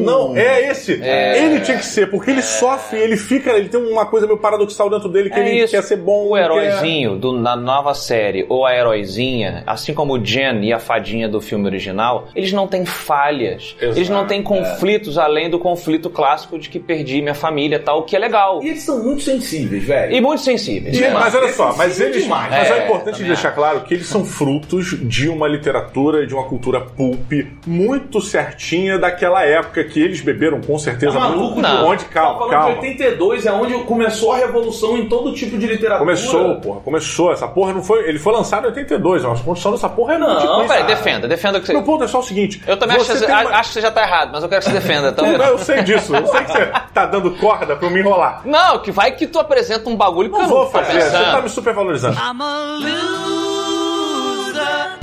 [0.00, 1.00] Não, é esse.
[1.02, 1.38] É.
[1.44, 4.88] Ele tinha que ser, porque ele sofre, ele fica, ele tem uma coisa meio paradoxal
[4.90, 5.74] dentro dele que É ele isso.
[5.74, 6.28] quer ser bom.
[6.28, 10.78] O heróizinho do, na nova série, ou a heróizinha, assim como o Jen e a
[10.78, 13.76] fadinha do filme original, eles não têm falhas.
[13.80, 18.00] Exato, eles não têm conflitos além do conflito clássico de que perdi minha família tal,
[18.00, 18.62] o que é legal.
[18.62, 20.14] E eles são muito sensíveis, velho.
[20.14, 20.98] E muito sensíveis.
[20.98, 22.22] E- mas olha só, mas eles.
[22.24, 22.50] demais.
[22.50, 26.44] Mas é, É, importante deixar claro que eles são frutos de uma literatura, de uma
[26.44, 27.32] cultura pulp
[27.66, 31.62] muito certinha daquela época que eles beberam com certeza Tá maluco, muito.
[31.62, 31.86] não.
[31.88, 32.72] Onde, Tá calma, falando calma.
[32.74, 35.98] de 82, é onde começou a revolução em todo tipo de literatura.
[36.00, 37.32] Começou, porra, começou.
[37.32, 38.08] Essa porra não foi.
[38.08, 41.26] Ele foi lançado em 82, a construção dessa porra é Não, muito Não, peraí, defenda,
[41.28, 41.72] defenda o que você.
[41.72, 42.62] Meu ponto é só o seguinte.
[42.66, 44.68] Eu também acho que, uma- acho que você já tá errado, mas eu quero que
[44.70, 45.08] você defenda.
[45.08, 45.24] Então...
[45.38, 46.14] Não, eu sei disso.
[46.14, 48.42] Eu sei que você tá dando corda pra eu me enrolar.
[48.44, 51.10] Não, que vai que tu apresenta um bagulho que Não eu vou tô fazer, você
[51.10, 52.16] tá me supervalorizando.
[52.16, 53.53] I'm a loser.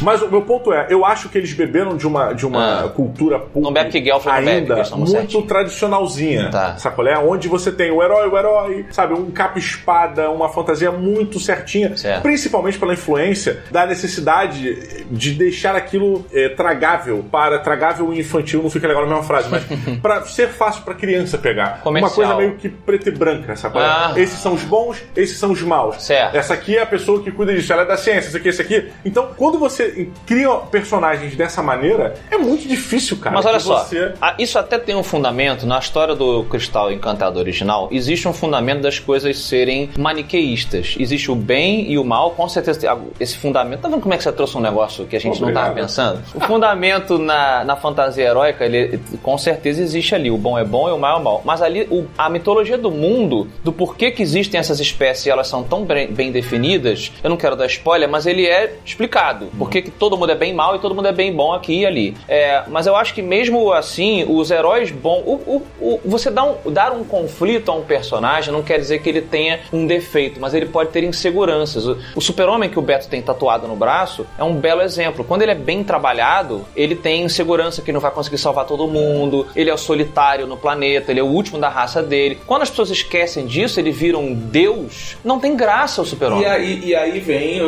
[0.02, 2.90] Mas o meu ponto é, eu acho que eles beberam de uma, de uma Ah.
[2.90, 5.44] cultura Não bebe que bebe, ainda questão muito certinho.
[5.44, 6.50] tradicionalzinha.
[6.50, 6.78] Tá.
[6.78, 7.18] Sacolé?
[7.18, 9.14] Onde você tem o herói, o herói, sabe?
[9.14, 11.96] Um capa-espada, uma fantasia muito certinha.
[11.98, 12.22] Certo.
[12.22, 18.70] Principalmente pela influência da necessidade de deixar aquilo eh, tragável para tragável e infantil, não
[18.70, 19.64] fica legal na mesma frase, mas
[20.02, 21.82] para ser fácil para criança pegar.
[21.82, 22.10] Comercial.
[22.10, 23.86] Uma coisa meio que preta e branca, sacolé?
[23.86, 24.14] Ah.
[24.16, 26.02] Esses são os bons, esses são os maus.
[26.04, 26.36] Certo.
[26.36, 28.62] Essa aqui é a pessoa que cuida disso, ela é da ciência, esse aqui, esse
[28.62, 28.90] aqui.
[29.06, 29.91] Então, quando você
[30.26, 33.36] cria personagens dessa maneira, é muito difícil, cara.
[33.36, 34.14] Mas olha só, Você...
[34.40, 37.88] isso até tem um fundamento na história do Cristal Encantado original.
[37.92, 40.96] Existe um fundamento das coisas serem maniqueístas.
[41.00, 42.80] Existe o bem e o mal, com certeza.
[43.20, 43.82] Esse fundamento.
[43.82, 45.64] Tá vendo como é que você trouxe um negócio que a gente não Obrigado.
[45.66, 46.22] tava pensando?
[46.36, 50.30] O fundamento na, na fantasia heróica, ele com certeza existe ali.
[50.32, 51.42] O bom é bom e o mal é mal.
[51.44, 55.48] Mas ali, o- a mitologia do mundo, do porquê que existem essas espécies e elas
[55.48, 59.48] são tão bem, bem definidas, eu não quero dar spoiler, mas ele é explicado.
[59.58, 61.86] Por que todo mundo é bem mal e todo mundo é bem bom aqui e
[61.86, 62.18] ali.
[62.28, 65.22] É, mas eu acho que mesmo assim, os heróis bons.
[65.26, 69.00] o- o- o- você dá um- dar um conflito a um personagem não quer dizer
[69.02, 71.86] que ele tenha um defeito, mas ele pode ter inseguranças.
[71.88, 75.24] O, o super-homem que o Beto tem tatuado no braço é um belo exemplo.
[75.24, 79.48] Quando ele é bem trabalhado, ele tem insegurança que não vai conseguir salvar todo mundo,
[79.56, 82.40] ele é o solitário no planeta, ele é o último da raça dele.
[82.46, 86.44] Quando as pessoas esquecem disso, ele vira um deus, não tem graça o super-homem.
[86.44, 87.60] E aí, e aí vem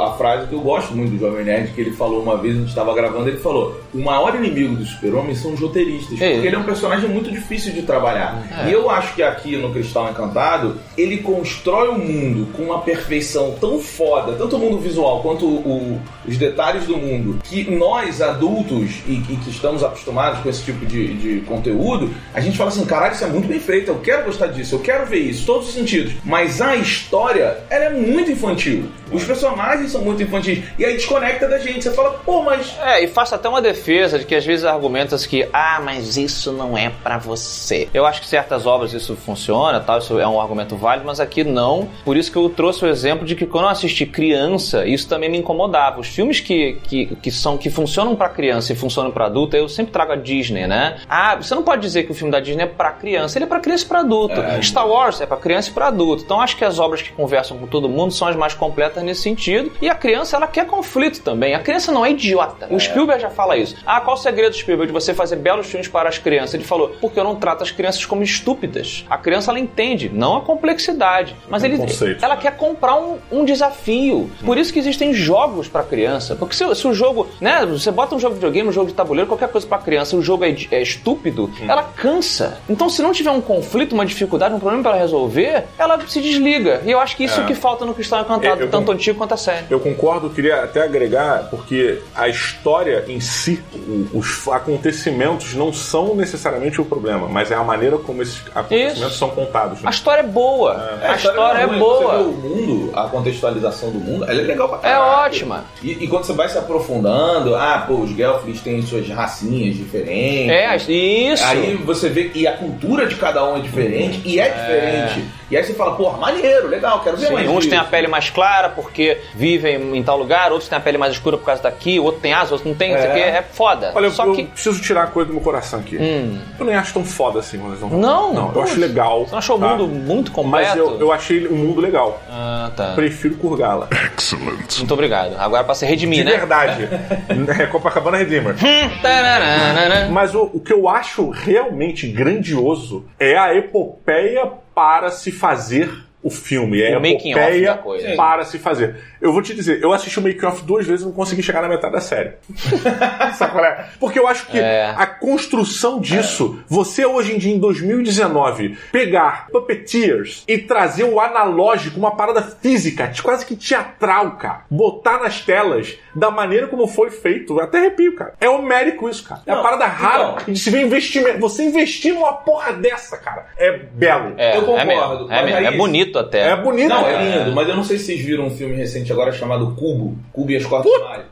[0.00, 2.58] a frase que eu gosto muito do Jovem Nerd, que ele falou uma vez, a
[2.60, 6.32] gente estava gravando, ele falou: o maior inimigo do super-homem são os roteiristas, É.
[6.32, 8.42] porque ele é um personagem muito difícil de trabalhar.
[8.64, 8.68] É.
[8.68, 13.54] E eu acho que aqui no Cristal Encantado, ele constrói o mundo com uma perfeição
[13.60, 18.90] tão foda, tanto o mundo visual quanto o- os detalhes do mundo, que nós, adultos,
[19.06, 22.84] e, e que estamos acostumados com esse tipo de, de conteúdo, a gente fala assim,
[22.84, 25.68] caralho, isso é muito bem feito, eu quero gostar disso, eu quero ver isso, todos
[25.68, 26.12] os sentidos.
[26.24, 28.84] Mas a história, ela é muito infantil.
[29.10, 30.62] Os personagens são muito infantis.
[30.78, 31.82] E aí desconecta da gente.
[31.84, 35.26] Você fala, pô, mas É, e faço até uma defesa de que às vezes argumentas
[35.26, 37.88] que, ah, mas isso não é pra você.
[37.92, 41.44] Eu acho que certas obras isso funciona, tal, isso é um argumento válido, mas aqui
[41.44, 41.88] não.
[42.04, 45.30] Por isso que eu trouxe o exemplo de que quando eu assisti criança, isso também
[45.30, 46.00] me incomodava.
[46.00, 49.68] Os filmes que, que, que são que funcionam pra criança e funcionam pra adulto, eu
[49.68, 50.98] sempre trago a Disney, né?
[51.08, 53.48] Ah, você não pode dizer que o filme da Disney é pra criança, ele é
[53.48, 54.34] pra criança e pra adulto.
[54.62, 56.22] Star Wars é pra criança e pra adulto.
[56.24, 59.22] Então acho que as obras que conversam com todo mundo são as mais completas nesse
[59.22, 59.72] sentido.
[59.80, 61.31] E a criança, ela quer conflito também.
[61.54, 62.66] A criança não é idiota.
[62.70, 63.76] O Spielberg já fala isso.
[63.86, 66.54] Ah, qual o segredo, Spielberg, de você fazer belos filmes para as crianças?
[66.54, 69.04] Ele falou, porque eu não trato as crianças como estúpidas.
[69.08, 71.34] A criança, ela entende, não a complexidade.
[71.48, 72.24] Mas ele, conceito.
[72.24, 74.30] ela quer comprar um, um desafio.
[74.44, 76.34] Por isso que existem jogos para criança.
[76.36, 78.94] Porque se, se o jogo, né, você bota um jogo de videogame, um jogo de
[78.94, 82.58] tabuleiro, qualquer coisa para criança, o jogo é, é estúpido, ela cansa.
[82.68, 86.82] Então, se não tiver um conflito, uma dificuldade, um problema para resolver, ela se desliga.
[86.84, 87.44] E eu acho que isso É.
[87.44, 89.66] que falta no Cristão Encantado, Eu- eu tanto antigo quanto a série.
[89.70, 96.14] Eu concordo, queria até agregar, porque a história em si, o- os acontecimentos não são
[96.14, 99.18] necessariamente o problema, mas é a maneira como esses acontecimentos Isso.
[99.18, 99.80] são contados.
[99.80, 99.88] né?
[99.88, 100.98] A história é boa.
[101.02, 101.78] a história é ruim.
[101.78, 102.12] boa.
[102.12, 105.26] Você vê o mundo, a contextualização do mundo, ela é legal pra É caralho.
[105.26, 105.64] ótima.
[105.82, 110.50] E, e quando você vai se aprofundando, ah, pô, os Gelflings têm suas racinhas diferentes.
[110.88, 111.44] É, isso.
[111.44, 115.24] Aí você vê que a cultura de cada um é diferente, e é, diferente.
[115.52, 117.68] E aí você fala, porra, maneiro, legal, quero ver Sim, mais uns disso.
[117.68, 121.12] têm a pele mais clara porque vivem em tal lugar, outros têm a pele mais
[121.12, 123.20] escura por causa daqui, outro tem asa, outro não tem, não sei o É.
[123.36, 123.92] É foda.
[123.94, 124.44] Olha, eu, Só eu que.
[124.44, 125.98] preciso tirar a coisa do meu coração aqui.
[125.98, 126.40] Hum.
[126.58, 128.72] Eu nem acho tão foda assim quando eles vão Não, Não, eu poxa.
[128.72, 129.26] acho legal.
[129.26, 129.66] Você não achou tá?
[129.66, 130.68] o mundo muito completo?
[130.70, 132.22] Mas eu, eu achei o mundo legal.
[132.30, 132.92] Ah, tá.
[132.94, 133.90] Prefiro Kurgala.
[134.16, 134.78] Excellent.
[134.78, 135.36] Muito obrigado.
[135.38, 136.30] Agora pra se redimir, De né?
[136.38, 136.88] verdade.
[137.60, 138.54] é Copacabana Redeemer.
[139.02, 140.08] Tararana.
[140.10, 146.30] Mas o, o que eu acho realmente grandioso é a epopeia para se fazer o
[146.30, 146.80] filme.
[146.82, 148.14] É O a making of epopeia da coisa.
[148.16, 148.96] para se fazer.
[149.20, 151.62] Eu vou te dizer, eu assisti o making off duas vezes e não consegui chegar
[151.62, 152.32] na metade da série.
[153.34, 153.86] Sabe qual é?
[154.00, 154.92] Porque eu acho que É.
[154.96, 161.98] a construção disso, você hoje em dia, em 2019, pegar puppeteers e trazer o analógico,
[161.98, 167.54] uma parada física, quase que teatral, cara, botar nas telas da maneira como foi feito,
[167.58, 168.34] eu até arrepio, cara.
[168.40, 169.40] É homérico isso, cara.
[169.46, 170.52] É uma parada rara então.
[170.54, 171.38] de se ver investimento.
[171.40, 174.34] Você investir numa porra dessa, cara, é belo.
[174.36, 175.56] É, Eu concordo, é mesmo.
[175.58, 175.70] É, é
[176.12, 176.50] bonito até.
[176.50, 176.88] É bonito.
[176.88, 179.74] Não, é lindo, mas eu não sei se vocês viram um filme recente agora chamado
[179.74, 180.16] Cubo.
[180.32, 180.90] Cubo e as Cortes.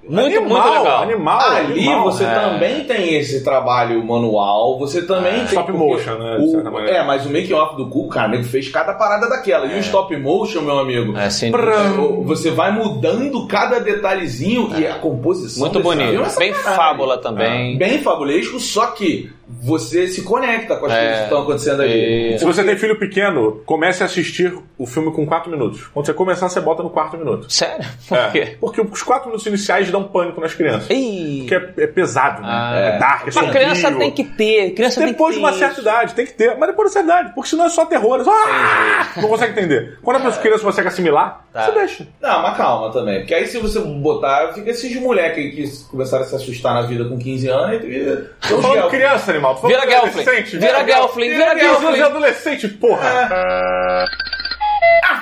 [0.08, 1.02] Muito, animal, muito legal.
[1.02, 2.04] Animal, Ali animal.
[2.04, 2.34] você é.
[2.34, 5.44] também tem esse trabalho manual, você também tem.
[5.44, 6.96] Stop motion, né, de o- certa maneira.
[6.98, 9.66] é, mas o make off do Cubo, cara, nego fez cada parada daquela.
[9.66, 11.16] E o stop motion, meu amigo.
[11.16, 11.48] É, sim.
[11.54, 15.60] é, Você vai mudando cada detalhezinho e a composição.
[15.60, 16.10] Muito bonito.
[16.10, 17.76] filme é Bem fábula também.
[17.76, 19.30] Bem fabulesco, só que
[19.62, 20.96] você se conecta com as É.
[20.98, 22.38] coisas que estão acontecendo ali.
[22.38, 25.86] Se você tem filho pequeno, comece a assistir o filme com 4 minutos.
[25.92, 27.50] Quando você começar, você bota no quarto minuto.
[27.52, 27.84] Sério?
[28.08, 28.56] Por É, quê?
[28.60, 30.88] porque os 4 minutos iniciais dão pânico nas crianças.
[30.90, 31.46] Ih.
[31.48, 32.48] Porque é, é pesado, né?
[32.50, 33.52] Ah, é dark, é Mas sombrio.
[33.52, 34.70] criança tem que ter.
[34.74, 35.82] Criança Depois de tem que uma ter certa isso.
[35.82, 36.56] idade, tem que ter.
[36.56, 38.20] Mas depois de certa idade, porque senão é só terror.
[38.20, 39.06] é só, ah!
[39.16, 39.98] Não consegue entender.
[40.02, 41.66] Quando a pessoa criança consegue assimilar, Tá.
[41.66, 42.06] você deixa.
[42.20, 43.18] Não, mas calma também.
[43.20, 46.82] Porque aí se você botar, fica esses moleques aí que começaram a se assustar na
[46.82, 48.24] vida com 15 anos e.
[48.48, 49.55] Tô falando criança, animal.
[49.57, 50.22] Tô falando Vira de Gelfling.
[50.22, 50.59] adolescente.
[50.59, 51.29] Vira Gelfling.
[51.31, 51.61] Vira Gelfling.
[51.61, 52.03] de Gelfling.
[52.03, 54.07] adolescente, porra.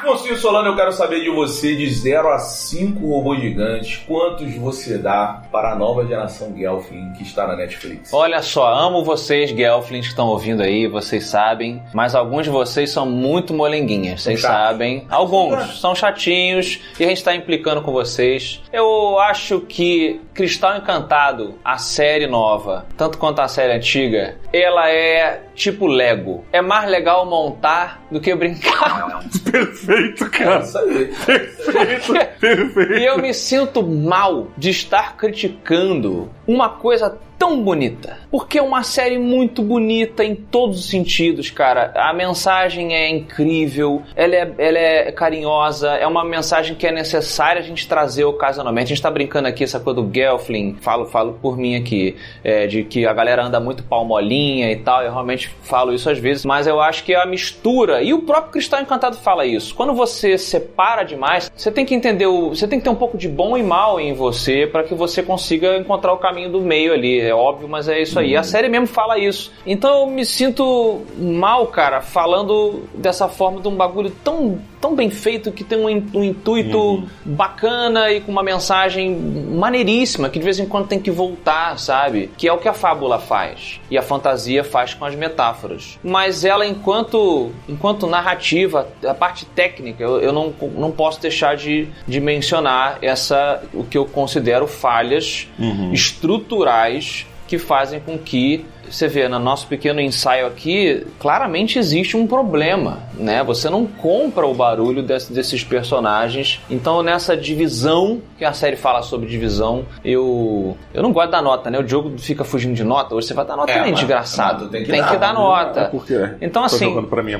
[0.08, 4.96] Afonso Solano, eu quero saber de você, de 0 a 5 robôs gigantes, quantos você
[4.96, 8.10] dá para a nova geração Gelfling que está na Netflix?
[8.14, 11.82] Olha só, amo vocês, Gelflings, que estão ouvindo aí, vocês sabem.
[11.92, 15.04] Mas alguns de vocês são muito molenguinhas, vocês sabem.
[15.10, 18.62] Alguns são chatinhos e a gente tá implicando com vocês.
[18.72, 25.47] Eu acho que Cristal Encantado, a série nova, tanto quanto a série antiga, ela é
[25.58, 26.44] tipo Lego.
[26.52, 29.20] É mais legal montar do que brincar.
[29.50, 30.60] Perfeito, É cara.
[30.60, 31.12] isso aí.
[31.26, 32.12] Perfeito.
[32.40, 32.92] Perfeito.
[32.98, 38.18] E eu me sinto mal de estar criticando uma coisa tão bonita.
[38.30, 41.92] Porque é uma série muito bonita em todos os sentidos, cara.
[41.94, 47.60] A mensagem é incrível, ela é, ela é carinhosa, é uma mensagem que é necessária
[47.60, 48.92] a gente trazer ocasionalmente.
[48.92, 52.66] A gente tá brincando aqui essa coisa do Gelfling, falo, falo por mim aqui, é,
[52.66, 56.44] de que a galera anda muito palmolinha e tal, eu realmente falo isso às vezes,
[56.44, 59.74] mas eu acho que é a mistura, e o próprio Cristal Encantado fala isso.
[59.74, 63.16] Quando você separa demais, você tem que entender, o, você tem que ter um pouco
[63.16, 66.92] de bom e mal em você para que você consiga encontrar o caminho do meio
[66.92, 67.27] ali.
[67.28, 68.36] É óbvio, mas é isso aí.
[68.36, 69.52] A série mesmo fala isso.
[69.66, 75.10] Então eu me sinto mal, cara, falando dessa forma de um bagulho tão, tão bem
[75.10, 80.58] feito que tem um, um intuito bacana e com uma mensagem maneiríssima que de vez
[80.58, 82.30] em quando tem que voltar, sabe?
[82.36, 85.98] Que é o que a fábula faz e a fantasia faz com as metáforas.
[86.02, 91.88] Mas ela, enquanto, enquanto narrativa, a parte técnica, eu, eu não, não posso deixar de,
[92.06, 95.46] de mencionar essa, o que eu considero falhas
[95.92, 102.26] estruturais que fazem com que você vê no nosso pequeno ensaio aqui, claramente existe um
[102.26, 103.42] problema, né?
[103.44, 106.60] Você não compra o barulho desse- desses personagens.
[106.70, 111.70] Então, nessa divisão, que a série fala sobre divisão, eu eu não gosto da nota,
[111.70, 111.78] né?
[111.78, 114.68] O Diogo fica fugindo de nota, hoje você vai dar nota É, também, mas- desgraçado.
[114.68, 115.38] tem que tem dar, que dar né?
[115.40, 115.80] nota.
[115.80, 116.94] É porque Então, assim,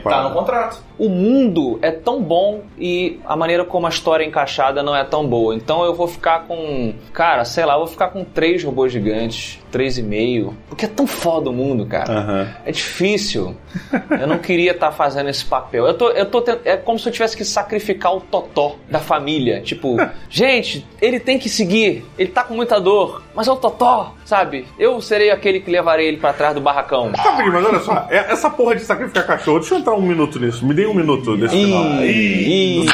[0.04, 0.82] Tá no contrato.
[0.98, 5.04] o mundo é tão bom e a maneira como a história é encaixada não é
[5.04, 5.54] tão boa.
[5.54, 6.92] Então eu vou ficar com.
[7.12, 10.56] Cara, sei lá, eu vou ficar com três robôs gigantes, três e meio.
[10.68, 12.12] Porque é tão foda o mundo, cara.
[12.12, 12.48] Aham.
[12.66, 13.55] É difícil.
[14.11, 15.87] Eu não queria estar fazendo esse papel.
[15.87, 18.98] Eu tô, eu tô tent- É como se eu tivesse que sacrificar o totó da
[18.98, 19.61] família.
[19.61, 19.96] Tipo,
[20.29, 22.05] gente, ele tem que seguir.
[22.18, 23.22] Ele tá com muita dor.
[23.35, 24.66] Mas é o totó, sabe?
[24.79, 27.12] Eu serei aquele que levarei ele pra trás do barracão.
[27.12, 30.03] Tá, Big, mas olha só, é- essa porra de sacrificar cachorro, deixa eu entrar um
[30.03, 30.66] minuto nisso.
[30.66, 31.85] Me dê um minuto desse final.
[32.03, 32.87] Ih, ih.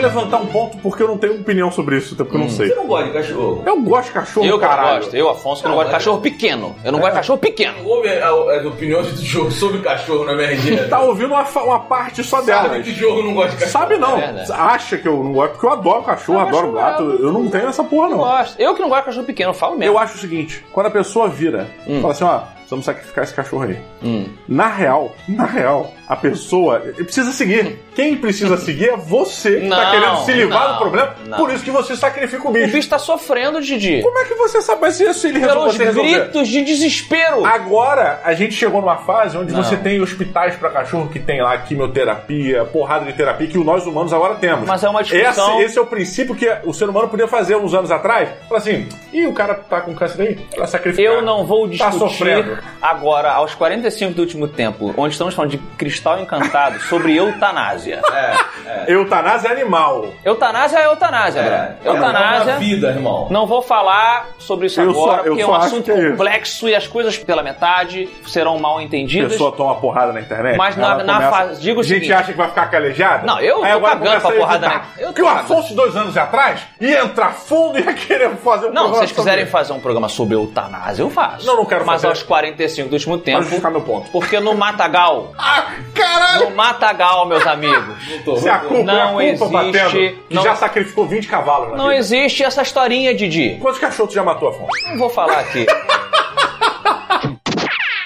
[0.00, 2.48] Quero levantar um ponto porque eu não tenho opinião sobre isso, até porque eu não
[2.48, 2.76] Você sei.
[2.76, 3.62] não gosta de cachorro?
[3.66, 4.96] Eu gosto de cachorro, Eu que não caralho.
[5.00, 5.16] gosto.
[5.16, 6.76] Eu, Afonso, que não, Não, gosto de é- cachorro pequeno.
[6.84, 7.84] Eu não gosto de cachorro pequeno.
[7.84, 10.88] Ouve a- a- as opiniões do jogo sobre cachorro na MRG.
[10.88, 12.84] Tá ouvindo uma, fa- uma parte só Sabe delas.
[12.84, 13.72] que jogo não gosta de cachorro?
[13.82, 14.16] Sabe não.
[14.18, 14.52] É verdade.
[14.52, 17.02] Acha que eu não gosto, porque eu adoro cachorro, Eu adoro acho gato.
[17.04, 17.18] legal.
[17.26, 18.18] Eu não tenho essa porra, Eu não.
[18.18, 18.60] gosto.
[18.60, 19.94] Eu que não gosto de cachorro pequeno, eu falo mesmo.
[19.94, 21.66] Eu acho o seguinte, quando a pessoa vira,
[22.00, 23.78] fala assim, ó, vamos sacrificar esse cachorro aí.
[24.02, 24.26] Hum.
[24.48, 27.78] Na real, na real, a pessoa precisa seguir.
[27.94, 31.14] Quem precisa seguir é você que tá Não, querendo se livrar não, do problema.
[31.26, 31.36] não.
[31.38, 32.72] Por isso que você sacrifica o O bicho.
[32.72, 34.00] bicho tá sofrendo, Didi.
[34.02, 36.20] Como é que você sabe se ele resolve Pelos você resolver?
[36.20, 37.44] gritos de desespero.
[37.44, 41.58] Agora, a gente chegou numa fase onde você tem hospitais pra cachorro que tem lá
[41.58, 44.66] quimioterapia, porrada de terapia, que nós humanos agora temos.
[44.66, 47.56] Mas é uma discussão- Esse, esse é o princípio que o ser humano podia fazer
[47.56, 48.28] uns anos atrás.
[48.48, 50.38] Falar assim, e o cara tá com câncer aí?
[50.56, 51.12] Ela sacrificar.
[51.14, 52.58] Eu não vou Tá discutir sofrendo.
[52.80, 55.58] agora, aos 45 do último tempo, onde estamos falando de
[55.98, 58.00] cristal encantado, sobre eutanásia.
[58.86, 60.06] Eutanásia é animal.
[60.24, 62.56] Eutanásia é eutanásia, É, é Eutanásia.
[62.58, 63.26] vida, irmão.
[63.30, 66.74] Não vou falar sobre isso Eu agora, só- porque é um assunto é complexo e
[66.74, 69.32] as coisas pela metade serão mal A entendidas.
[69.32, 70.56] pessoa toma porrada na internet.
[70.56, 73.26] Mas na- na começa- fase- digo o A gente seguinte- acha que vai ficar calejada?
[73.26, 75.28] Não, eu Aí tô cagando pra a porrada na- eu tô Porque o.
[75.28, 79.12] Afonso, dois anos atrás, ia entrar fundo e ia querer fazer um Não, se vocês
[79.12, 81.46] quiserem sobre- fazer um programa sobre eutanásia, eu faço.
[81.46, 82.08] Não, não quero Mas fazer.
[82.08, 83.40] aos 45 do último tempo.
[83.42, 84.10] justificar meu ponto.
[84.10, 86.50] Porque no Matagal, Ah, caralho!
[86.50, 87.96] no Matagal, meus amigos,
[88.40, 91.76] Se a culpa Não é a culpa existe- batendo, que não- já sacrificou 20 cavalos
[91.76, 91.96] não vida.
[91.98, 93.58] existe essa historinha, Didi.
[93.60, 94.70] Quantos cachorros tu já matou, Afonso?
[94.88, 95.66] Não vou falar aqui.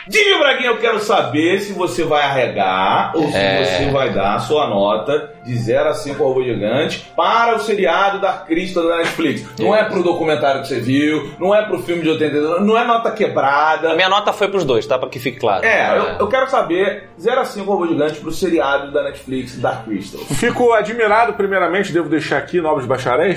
[0.09, 3.65] Didi Braguinha, eu quero saber se você vai arregar ou se É.
[3.65, 8.21] você vai dar a sua nota de 0 a 5 Robô Gigante para o seriado
[8.21, 9.45] da Crista da Netflix.
[9.59, 12.85] Não é pro documentário que você viu, não é pro filme de 82, não é
[12.85, 13.91] nota quebrada.
[13.93, 14.99] A minha nota foi pros dois, tá?
[14.99, 15.65] Pra que fique claro.
[15.65, 19.85] É, eu, eu quero saber 0 a 5 Robô Gigante pro seriado da Netflix Dark
[19.85, 20.21] Crystal.
[20.21, 23.37] Fico admirado, primeiramente, devo deixar aqui, nobres bacharéis,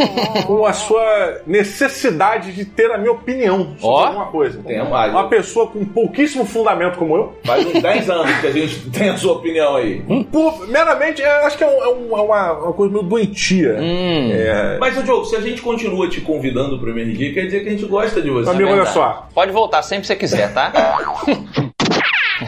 [0.46, 4.06] com a sua necessidade de ter a minha opinião sobre Ó.
[4.06, 4.60] alguma coisa.
[4.62, 5.10] Tem mais.
[5.12, 9.08] Uma pessoa com pouquíssimo fundamento como eu, Faz uns 10 anos que a gente tem
[9.10, 10.02] a sua opinião aí.
[10.30, 13.76] por- meramente, é, acho que é, um- é um- é uma, uma coisa meio doentia.
[13.78, 14.30] Hum.
[14.32, 17.72] É, Mas, Diogo, se a gente continua te convidando pro MRG, quer dizer que a
[17.72, 18.50] gente gosta de você.
[18.50, 18.94] Amigo, olha Verdade.
[18.94, 19.28] só.
[19.34, 20.72] Pode voltar sempre que você quiser, tá?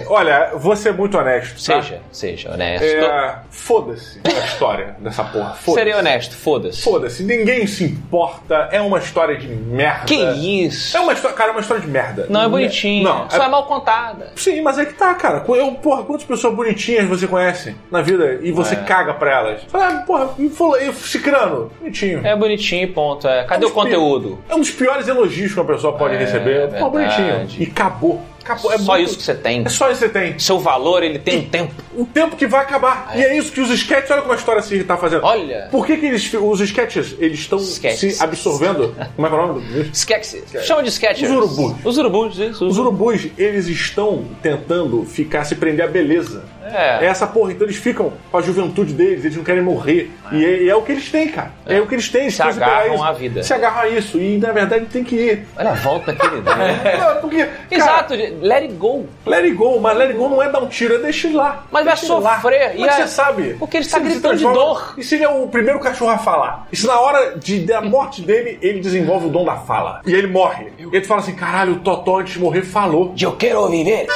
[0.08, 1.54] Olha, vou ser muito honesto.
[1.54, 1.80] tá?
[1.82, 2.84] Seja, seja honesto.
[2.84, 5.54] É, Foda-se a história dessa porra.
[5.54, 5.74] Foda-se.
[5.74, 6.82] Serei honesto, foda-se.
[6.82, 8.68] Foda-se, ninguém se importa.
[8.72, 10.04] É uma história de merda.
[10.06, 10.96] Que isso?
[10.96, 12.26] É uma história, cara, é uma história de merda.
[12.28, 13.04] Não é bonitinho.
[13.04, 13.48] Não, Só é é...
[13.48, 14.32] mal contada.
[14.36, 15.44] Sim, mas é que tá, cara.
[15.48, 18.78] Eu, porra, quantas pessoas bonitinhas você conhece na vida e você É.
[18.78, 19.62] caga pra elas?
[19.68, 22.26] Fala, ah, porra, e fula- e cicrano, bonitinho.
[22.26, 23.26] É bonitinho, ponto.
[23.28, 23.44] É.
[23.44, 24.38] Cadê o um pi- conteúdo?
[24.48, 26.70] É um dos piores elogios que uma pessoa pode É, receber.
[26.78, 27.46] Pô, bonitinho.
[27.58, 28.20] E acabou.
[28.48, 28.72] Acabou.
[28.72, 29.62] É Só muito- isso que você tem.
[29.64, 30.38] É só isso que você tem.
[30.38, 31.74] Seu valor, ele tem um tempo.
[31.94, 33.12] O tempo que vai acabar.
[33.14, 35.24] E é isso que os sketches, olha como a história se tá fazendo.
[35.24, 35.68] Olha.
[35.70, 38.94] Por que, que eles, os sketches, eles estão se absorvendo?
[39.14, 40.44] Como é que é o nome do Sketches.
[40.64, 41.28] Chama de sketches.
[41.28, 41.74] Os urubus.
[41.84, 42.66] Os urubus, isso.
[42.66, 46.44] Os urubus, eles estão tentando ficar, se prender à beleza.
[46.72, 47.04] É.
[47.04, 50.10] É essa porra, então eles ficam com a juventude deles, eles não querem morrer.
[50.32, 51.50] E, é, e é o que eles têm, cara.
[51.66, 52.22] É, o que eles têm.
[52.22, 53.04] eles Se agarram isso.
[53.04, 53.42] à vida.
[53.42, 54.18] Se agarram a isso.
[54.18, 55.46] E na verdade tem que ir.
[55.56, 56.54] Olha a volta que ele dá.
[56.54, 59.06] Ah, Porque, cara, Exato, let it go.
[59.26, 61.64] let it go, mas let it go não é dar um tiro, é deixar lá.
[61.70, 61.96] Mas vai lá.
[61.96, 63.56] sofrer, Como e é você sabe?
[63.58, 64.94] Porque ele está gritando de dor.
[64.96, 66.66] E se ele é o primeiro cachorro a falar?
[66.72, 70.00] E se na hora de, da morte dele, ele desenvolve o dom da fala?
[70.06, 70.72] E ele morre.
[70.78, 73.14] E ele fala assim, caralho, o Totó antes de morrer falou.
[73.20, 74.06] Eu quero viver.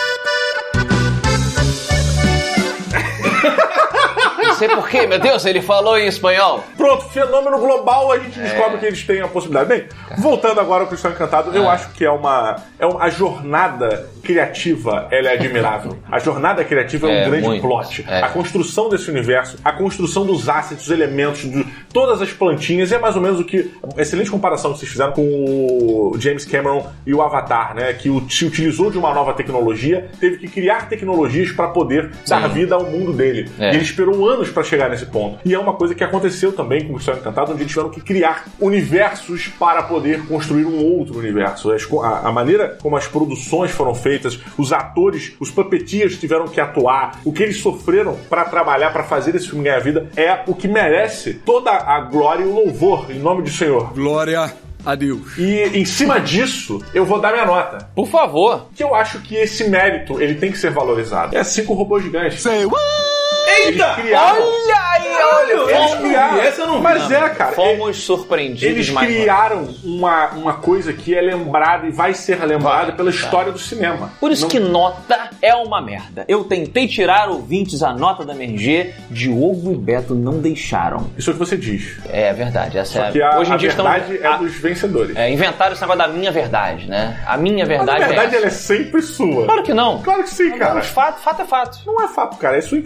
[4.66, 6.62] Sei porquê, meu Deus, ele falou em espanhol.
[6.76, 8.42] Pronto, fenômeno global, a gente É.
[8.44, 9.68] descobre que eles têm a possibilidade.
[9.68, 9.84] Bem,
[10.18, 13.02] voltando agora ao Cristão Encantado, eu acho que é uma, é uma.
[13.02, 15.98] A jornada criativa ela é admirável.
[16.10, 17.62] A jornada criativa é, É, um grande muito.
[17.62, 18.04] plot.
[18.08, 18.20] É.
[18.20, 22.98] A construção desse universo, a construção dos assets, dos elementos, de todas as plantinhas, é
[22.98, 23.70] mais ou menos o que.
[23.96, 27.92] Excelente comparação que vocês fizeram com o James Cameron e o Avatar, né?
[27.92, 32.74] Que se utilizou de uma nova tecnologia, teve que criar tecnologias para poder dar vida
[32.74, 33.50] ao mundo dele.
[33.58, 33.72] É.
[33.72, 35.38] E ele esperou anos para chegar nesse ponto.
[35.44, 38.00] E é uma coisa que aconteceu também com o Céu Encantado, onde eles tiveram que
[38.00, 41.70] criar universos para poder construir um outro universo.
[42.02, 47.20] A, a maneira como as produções foram feitas, os atores, os puppeteers tiveram que atuar,
[47.24, 50.68] o que eles sofreram para trabalhar, para fazer esse filme ganhar vida, é o que
[50.68, 53.92] merece toda a glória e o louvor em nome do Senhor.
[53.94, 54.52] Glória
[54.84, 55.38] a Deus.
[55.38, 57.88] E em cima disso, eu vou dar minha nota.
[57.94, 58.68] Por favor.
[58.74, 61.36] Que eu acho que esse mérito ele tem que ser valorizado.
[61.36, 62.42] É assim com robôs gigantes.
[62.42, 63.11] Say what?
[63.60, 64.42] Eles criaram.
[64.42, 65.76] Olha aí, olha.
[65.76, 66.40] Eles criaram.
[66.42, 67.52] Essa eu não vi, Mas é, cara.
[67.52, 72.92] fomos surpreendidos Eles mais criaram uma, uma coisa que é lembrada e vai ser lembrada
[72.92, 74.12] pela história do cinema.
[74.20, 76.24] Por isso Não- que nota é uma merda.
[76.28, 81.10] Eu tentei tirar ouvintes a nota da MRG, Diogo e Beto não deixaram.
[81.16, 81.98] Isso é o que você diz.
[82.08, 83.84] É verdade, essa Só é que a, Hoje em a dia estão.
[83.90, 85.16] verdade é a- dos vencedores.
[85.16, 87.20] é, inventaram esse negócio da minha verdade, né?
[87.26, 88.38] A minha Mas verdade, a verdade é.
[88.38, 89.44] ela é sempre sua.
[89.46, 90.02] Claro que não.
[90.02, 90.74] Claro que sim, cara.
[90.74, 91.78] Mas fato, fato é fato.
[91.86, 92.56] Não é fato, cara.
[92.56, 92.78] É sua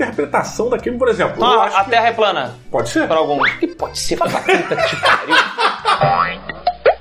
[0.57, 1.43] interpretação daquilo, por exemplo.
[1.45, 2.55] Eu a, acho a que- Terra é plana.
[2.71, 3.07] Pode ser.
[3.07, 3.51] Pra alguns.
[3.57, 5.37] Que pode ser pra puta que pariu.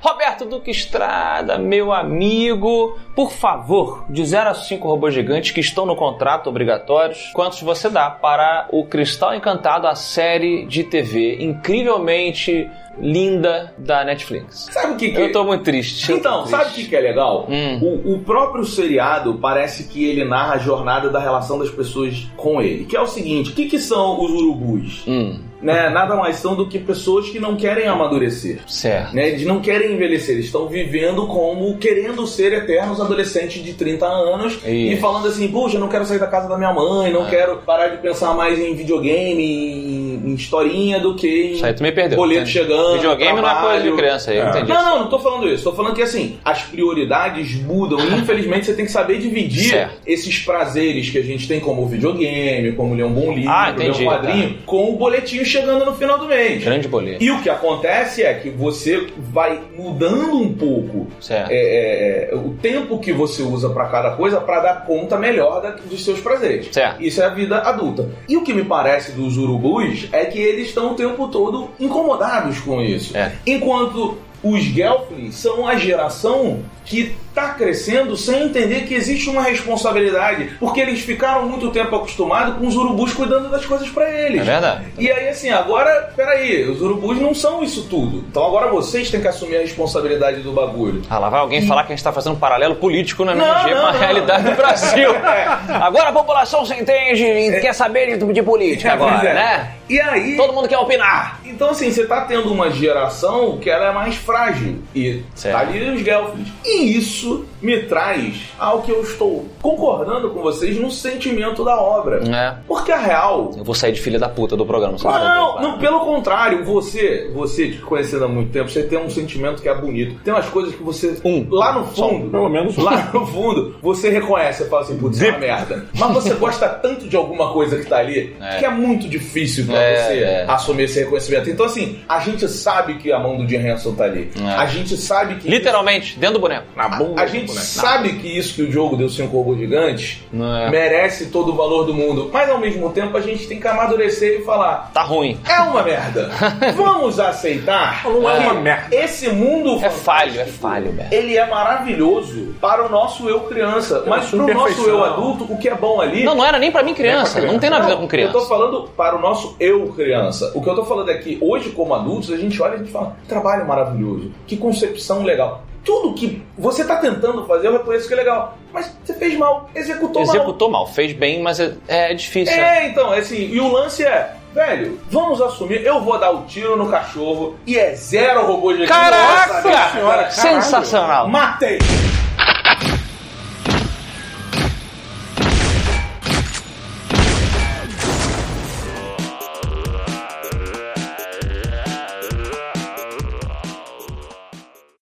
[0.06, 5.84] Roberto Duque Estrada, meu amigo, por favor, de 0 a 5 robôs gigantes que estão
[5.84, 12.70] no contrato obrigatórios, quantos você dá para o Cristal Encantado, a série de TV incrivelmente
[13.00, 14.68] linda da Netflix?
[14.70, 16.12] Sabe o que, que Eu tô muito triste.
[16.12, 16.50] Então, triste.
[16.56, 17.46] sabe o que, que é legal?
[17.48, 17.80] Hum.
[17.82, 22.62] O, o próprio seriado parece que ele narra a jornada da relação das pessoas com
[22.62, 22.84] ele.
[22.84, 25.02] Que é o seguinte: o que, que são os urubus?
[25.06, 25.88] Hum, Né?
[25.88, 28.58] Nada mais são do que pessoas que não querem amadurecer.
[28.66, 29.14] certo.
[29.14, 29.28] Né?
[29.28, 34.58] Eles não querem envelhecer, eles estão vivendo como querendo ser eternos adolescentes de 30 anos
[34.66, 35.00] e Isso.
[35.00, 37.30] falando assim: puxa, eu não quero sair da casa da minha mãe, não Ah.
[37.30, 41.72] quero parar de pensar mais em videogame, em, em historinha do que em Isso aí
[41.74, 42.16] tu me perdeu.
[42.18, 42.52] boleto entendi.
[42.52, 42.94] chegando.
[42.94, 44.48] Videogame não é coisa de criança aí, É.
[44.50, 44.68] entendi.
[44.68, 45.64] Não, não, não tô falando isso.
[45.64, 49.94] Tô falando que assim, as prioridades mudam e infelizmente você tem que saber dividir Certo.
[50.06, 53.86] esses prazeres que a gente tem como videogame, como ler um bom livro, Ah, ler
[53.88, 56.62] entendi, um quadrinho, com o boletinho chegando no final do mês.
[56.64, 57.22] Grande boleto.
[57.22, 61.50] E o que acontece é que você vai mudando um pouco Certo.
[61.50, 65.62] é, é, é, o tempo que você usa pra cada coisa pra dar conta melhor
[65.62, 66.68] da- dos seus prazeres.
[66.72, 67.02] Certo.
[67.02, 68.10] Isso é a vida adulta.
[68.28, 72.58] E o que me parece dos urubus é que eles estão o tempo todo incomodados
[72.60, 73.16] com isso.
[73.16, 73.32] É.
[73.46, 80.56] Enquanto os Gelfling são a geração que tá crescendo sem entender que existe uma responsabilidade,
[80.58, 84.40] porque eles ficaram muito tempo acostumados com os urubus cuidando das coisas pra eles.
[84.40, 84.84] É verdade.
[84.98, 88.24] E aí, assim, agora, peraí, os urubus não são isso tudo.
[88.30, 91.02] Então agora vocês têm que assumir a responsabilidade do bagulho.
[91.10, 93.44] Ah, lá vai alguém falar que a gente tá fazendo um paralelo político na Não,
[93.44, 94.00] MG não, com a não.
[94.00, 95.10] realidade do Brasil.
[95.26, 95.74] É.
[95.74, 99.34] Agora a população se entende e quer saber de, de política agora, Pois é.
[99.34, 99.72] né?
[99.88, 100.36] E aí.
[100.36, 101.40] Todo mundo quer opinar.
[101.44, 104.82] Então, assim, você tá tendo uma geração que ela é mais frágil.
[104.94, 105.54] E Certo.
[105.54, 106.48] tá ali os Gelflings.
[106.64, 107.25] E isso
[107.60, 112.20] me traz ao que eu estou concordando com vocês no sentimento da obra.
[112.28, 112.54] É.
[112.66, 113.52] Porque a real.
[113.56, 114.96] Eu vou sair de filha da puta do programa.
[115.02, 119.60] Não, não, pelo contrário, você, você te conhecendo há muito tempo, você tem um sentimento
[119.62, 120.16] que é bonito.
[120.24, 121.16] Tem umas coisas que você.
[121.24, 121.46] Um.
[121.50, 122.30] Lá no fundo.
[122.30, 122.76] pelo menos.
[122.76, 125.86] Lá no fundo, você reconhece, você fala assim, putz, isso é uma merda.
[125.98, 128.58] Mas você gosta tanto de alguma coisa que tá ali É.
[128.58, 130.44] que é muito difícil pra É, você é.
[130.48, 131.50] assumir esse reconhecimento.
[131.50, 134.30] Então, assim, a gente sabe que a mão do Jim Henson tá ali.
[134.40, 134.44] É.
[134.50, 135.48] A gente sabe que.
[135.48, 136.66] Literalmente, dentro do boneco.
[136.76, 137.15] Na bunda.
[137.16, 140.70] A gente sabe que isso que o jogo deu cinco robôs gigantes É.
[140.70, 142.30] merece todo o valor do mundo.
[142.32, 145.38] Mas ao mesmo tempo a gente tem que amadurecer e falar: Tá ruim.
[145.48, 146.30] é uma merda.
[146.76, 148.02] Vamos aceitar.
[148.04, 148.94] Não é que uma merda.
[148.94, 151.14] Esse mundo É falho, é falho, Beto.
[151.14, 155.56] Ele é maravilhoso para o nosso eu criança, mas para o nosso eu adulto, o
[155.58, 156.24] que é bom ali.
[156.24, 157.40] Não, não era nem pra mim criança.
[157.40, 158.32] Não tem nada a ver com Eu criança.
[158.32, 160.52] tô falando para o nosso eu criança.
[160.54, 162.78] O que eu tô falando é que hoje, como adultos, a gente olha e a
[162.78, 165.62] gente fala: que trabalho maravilhoso, que concepção legal.
[165.86, 168.58] Tudo que você tá tentando fazer, eu reconheço que é legal.
[168.72, 170.34] Mas você fez mal, executou, mal.
[170.34, 172.54] Executou mal, fez bem, mas é, é difícil.
[172.54, 176.42] É, então, é assim, e o lance é, velho, vamos assumir, eu vou dar o
[176.42, 179.62] tiro no cachorro e é zero robô de Caraca!
[179.62, 180.30] Nossa, senhora.
[180.30, 181.28] Sensacional.
[181.28, 181.78] Matei!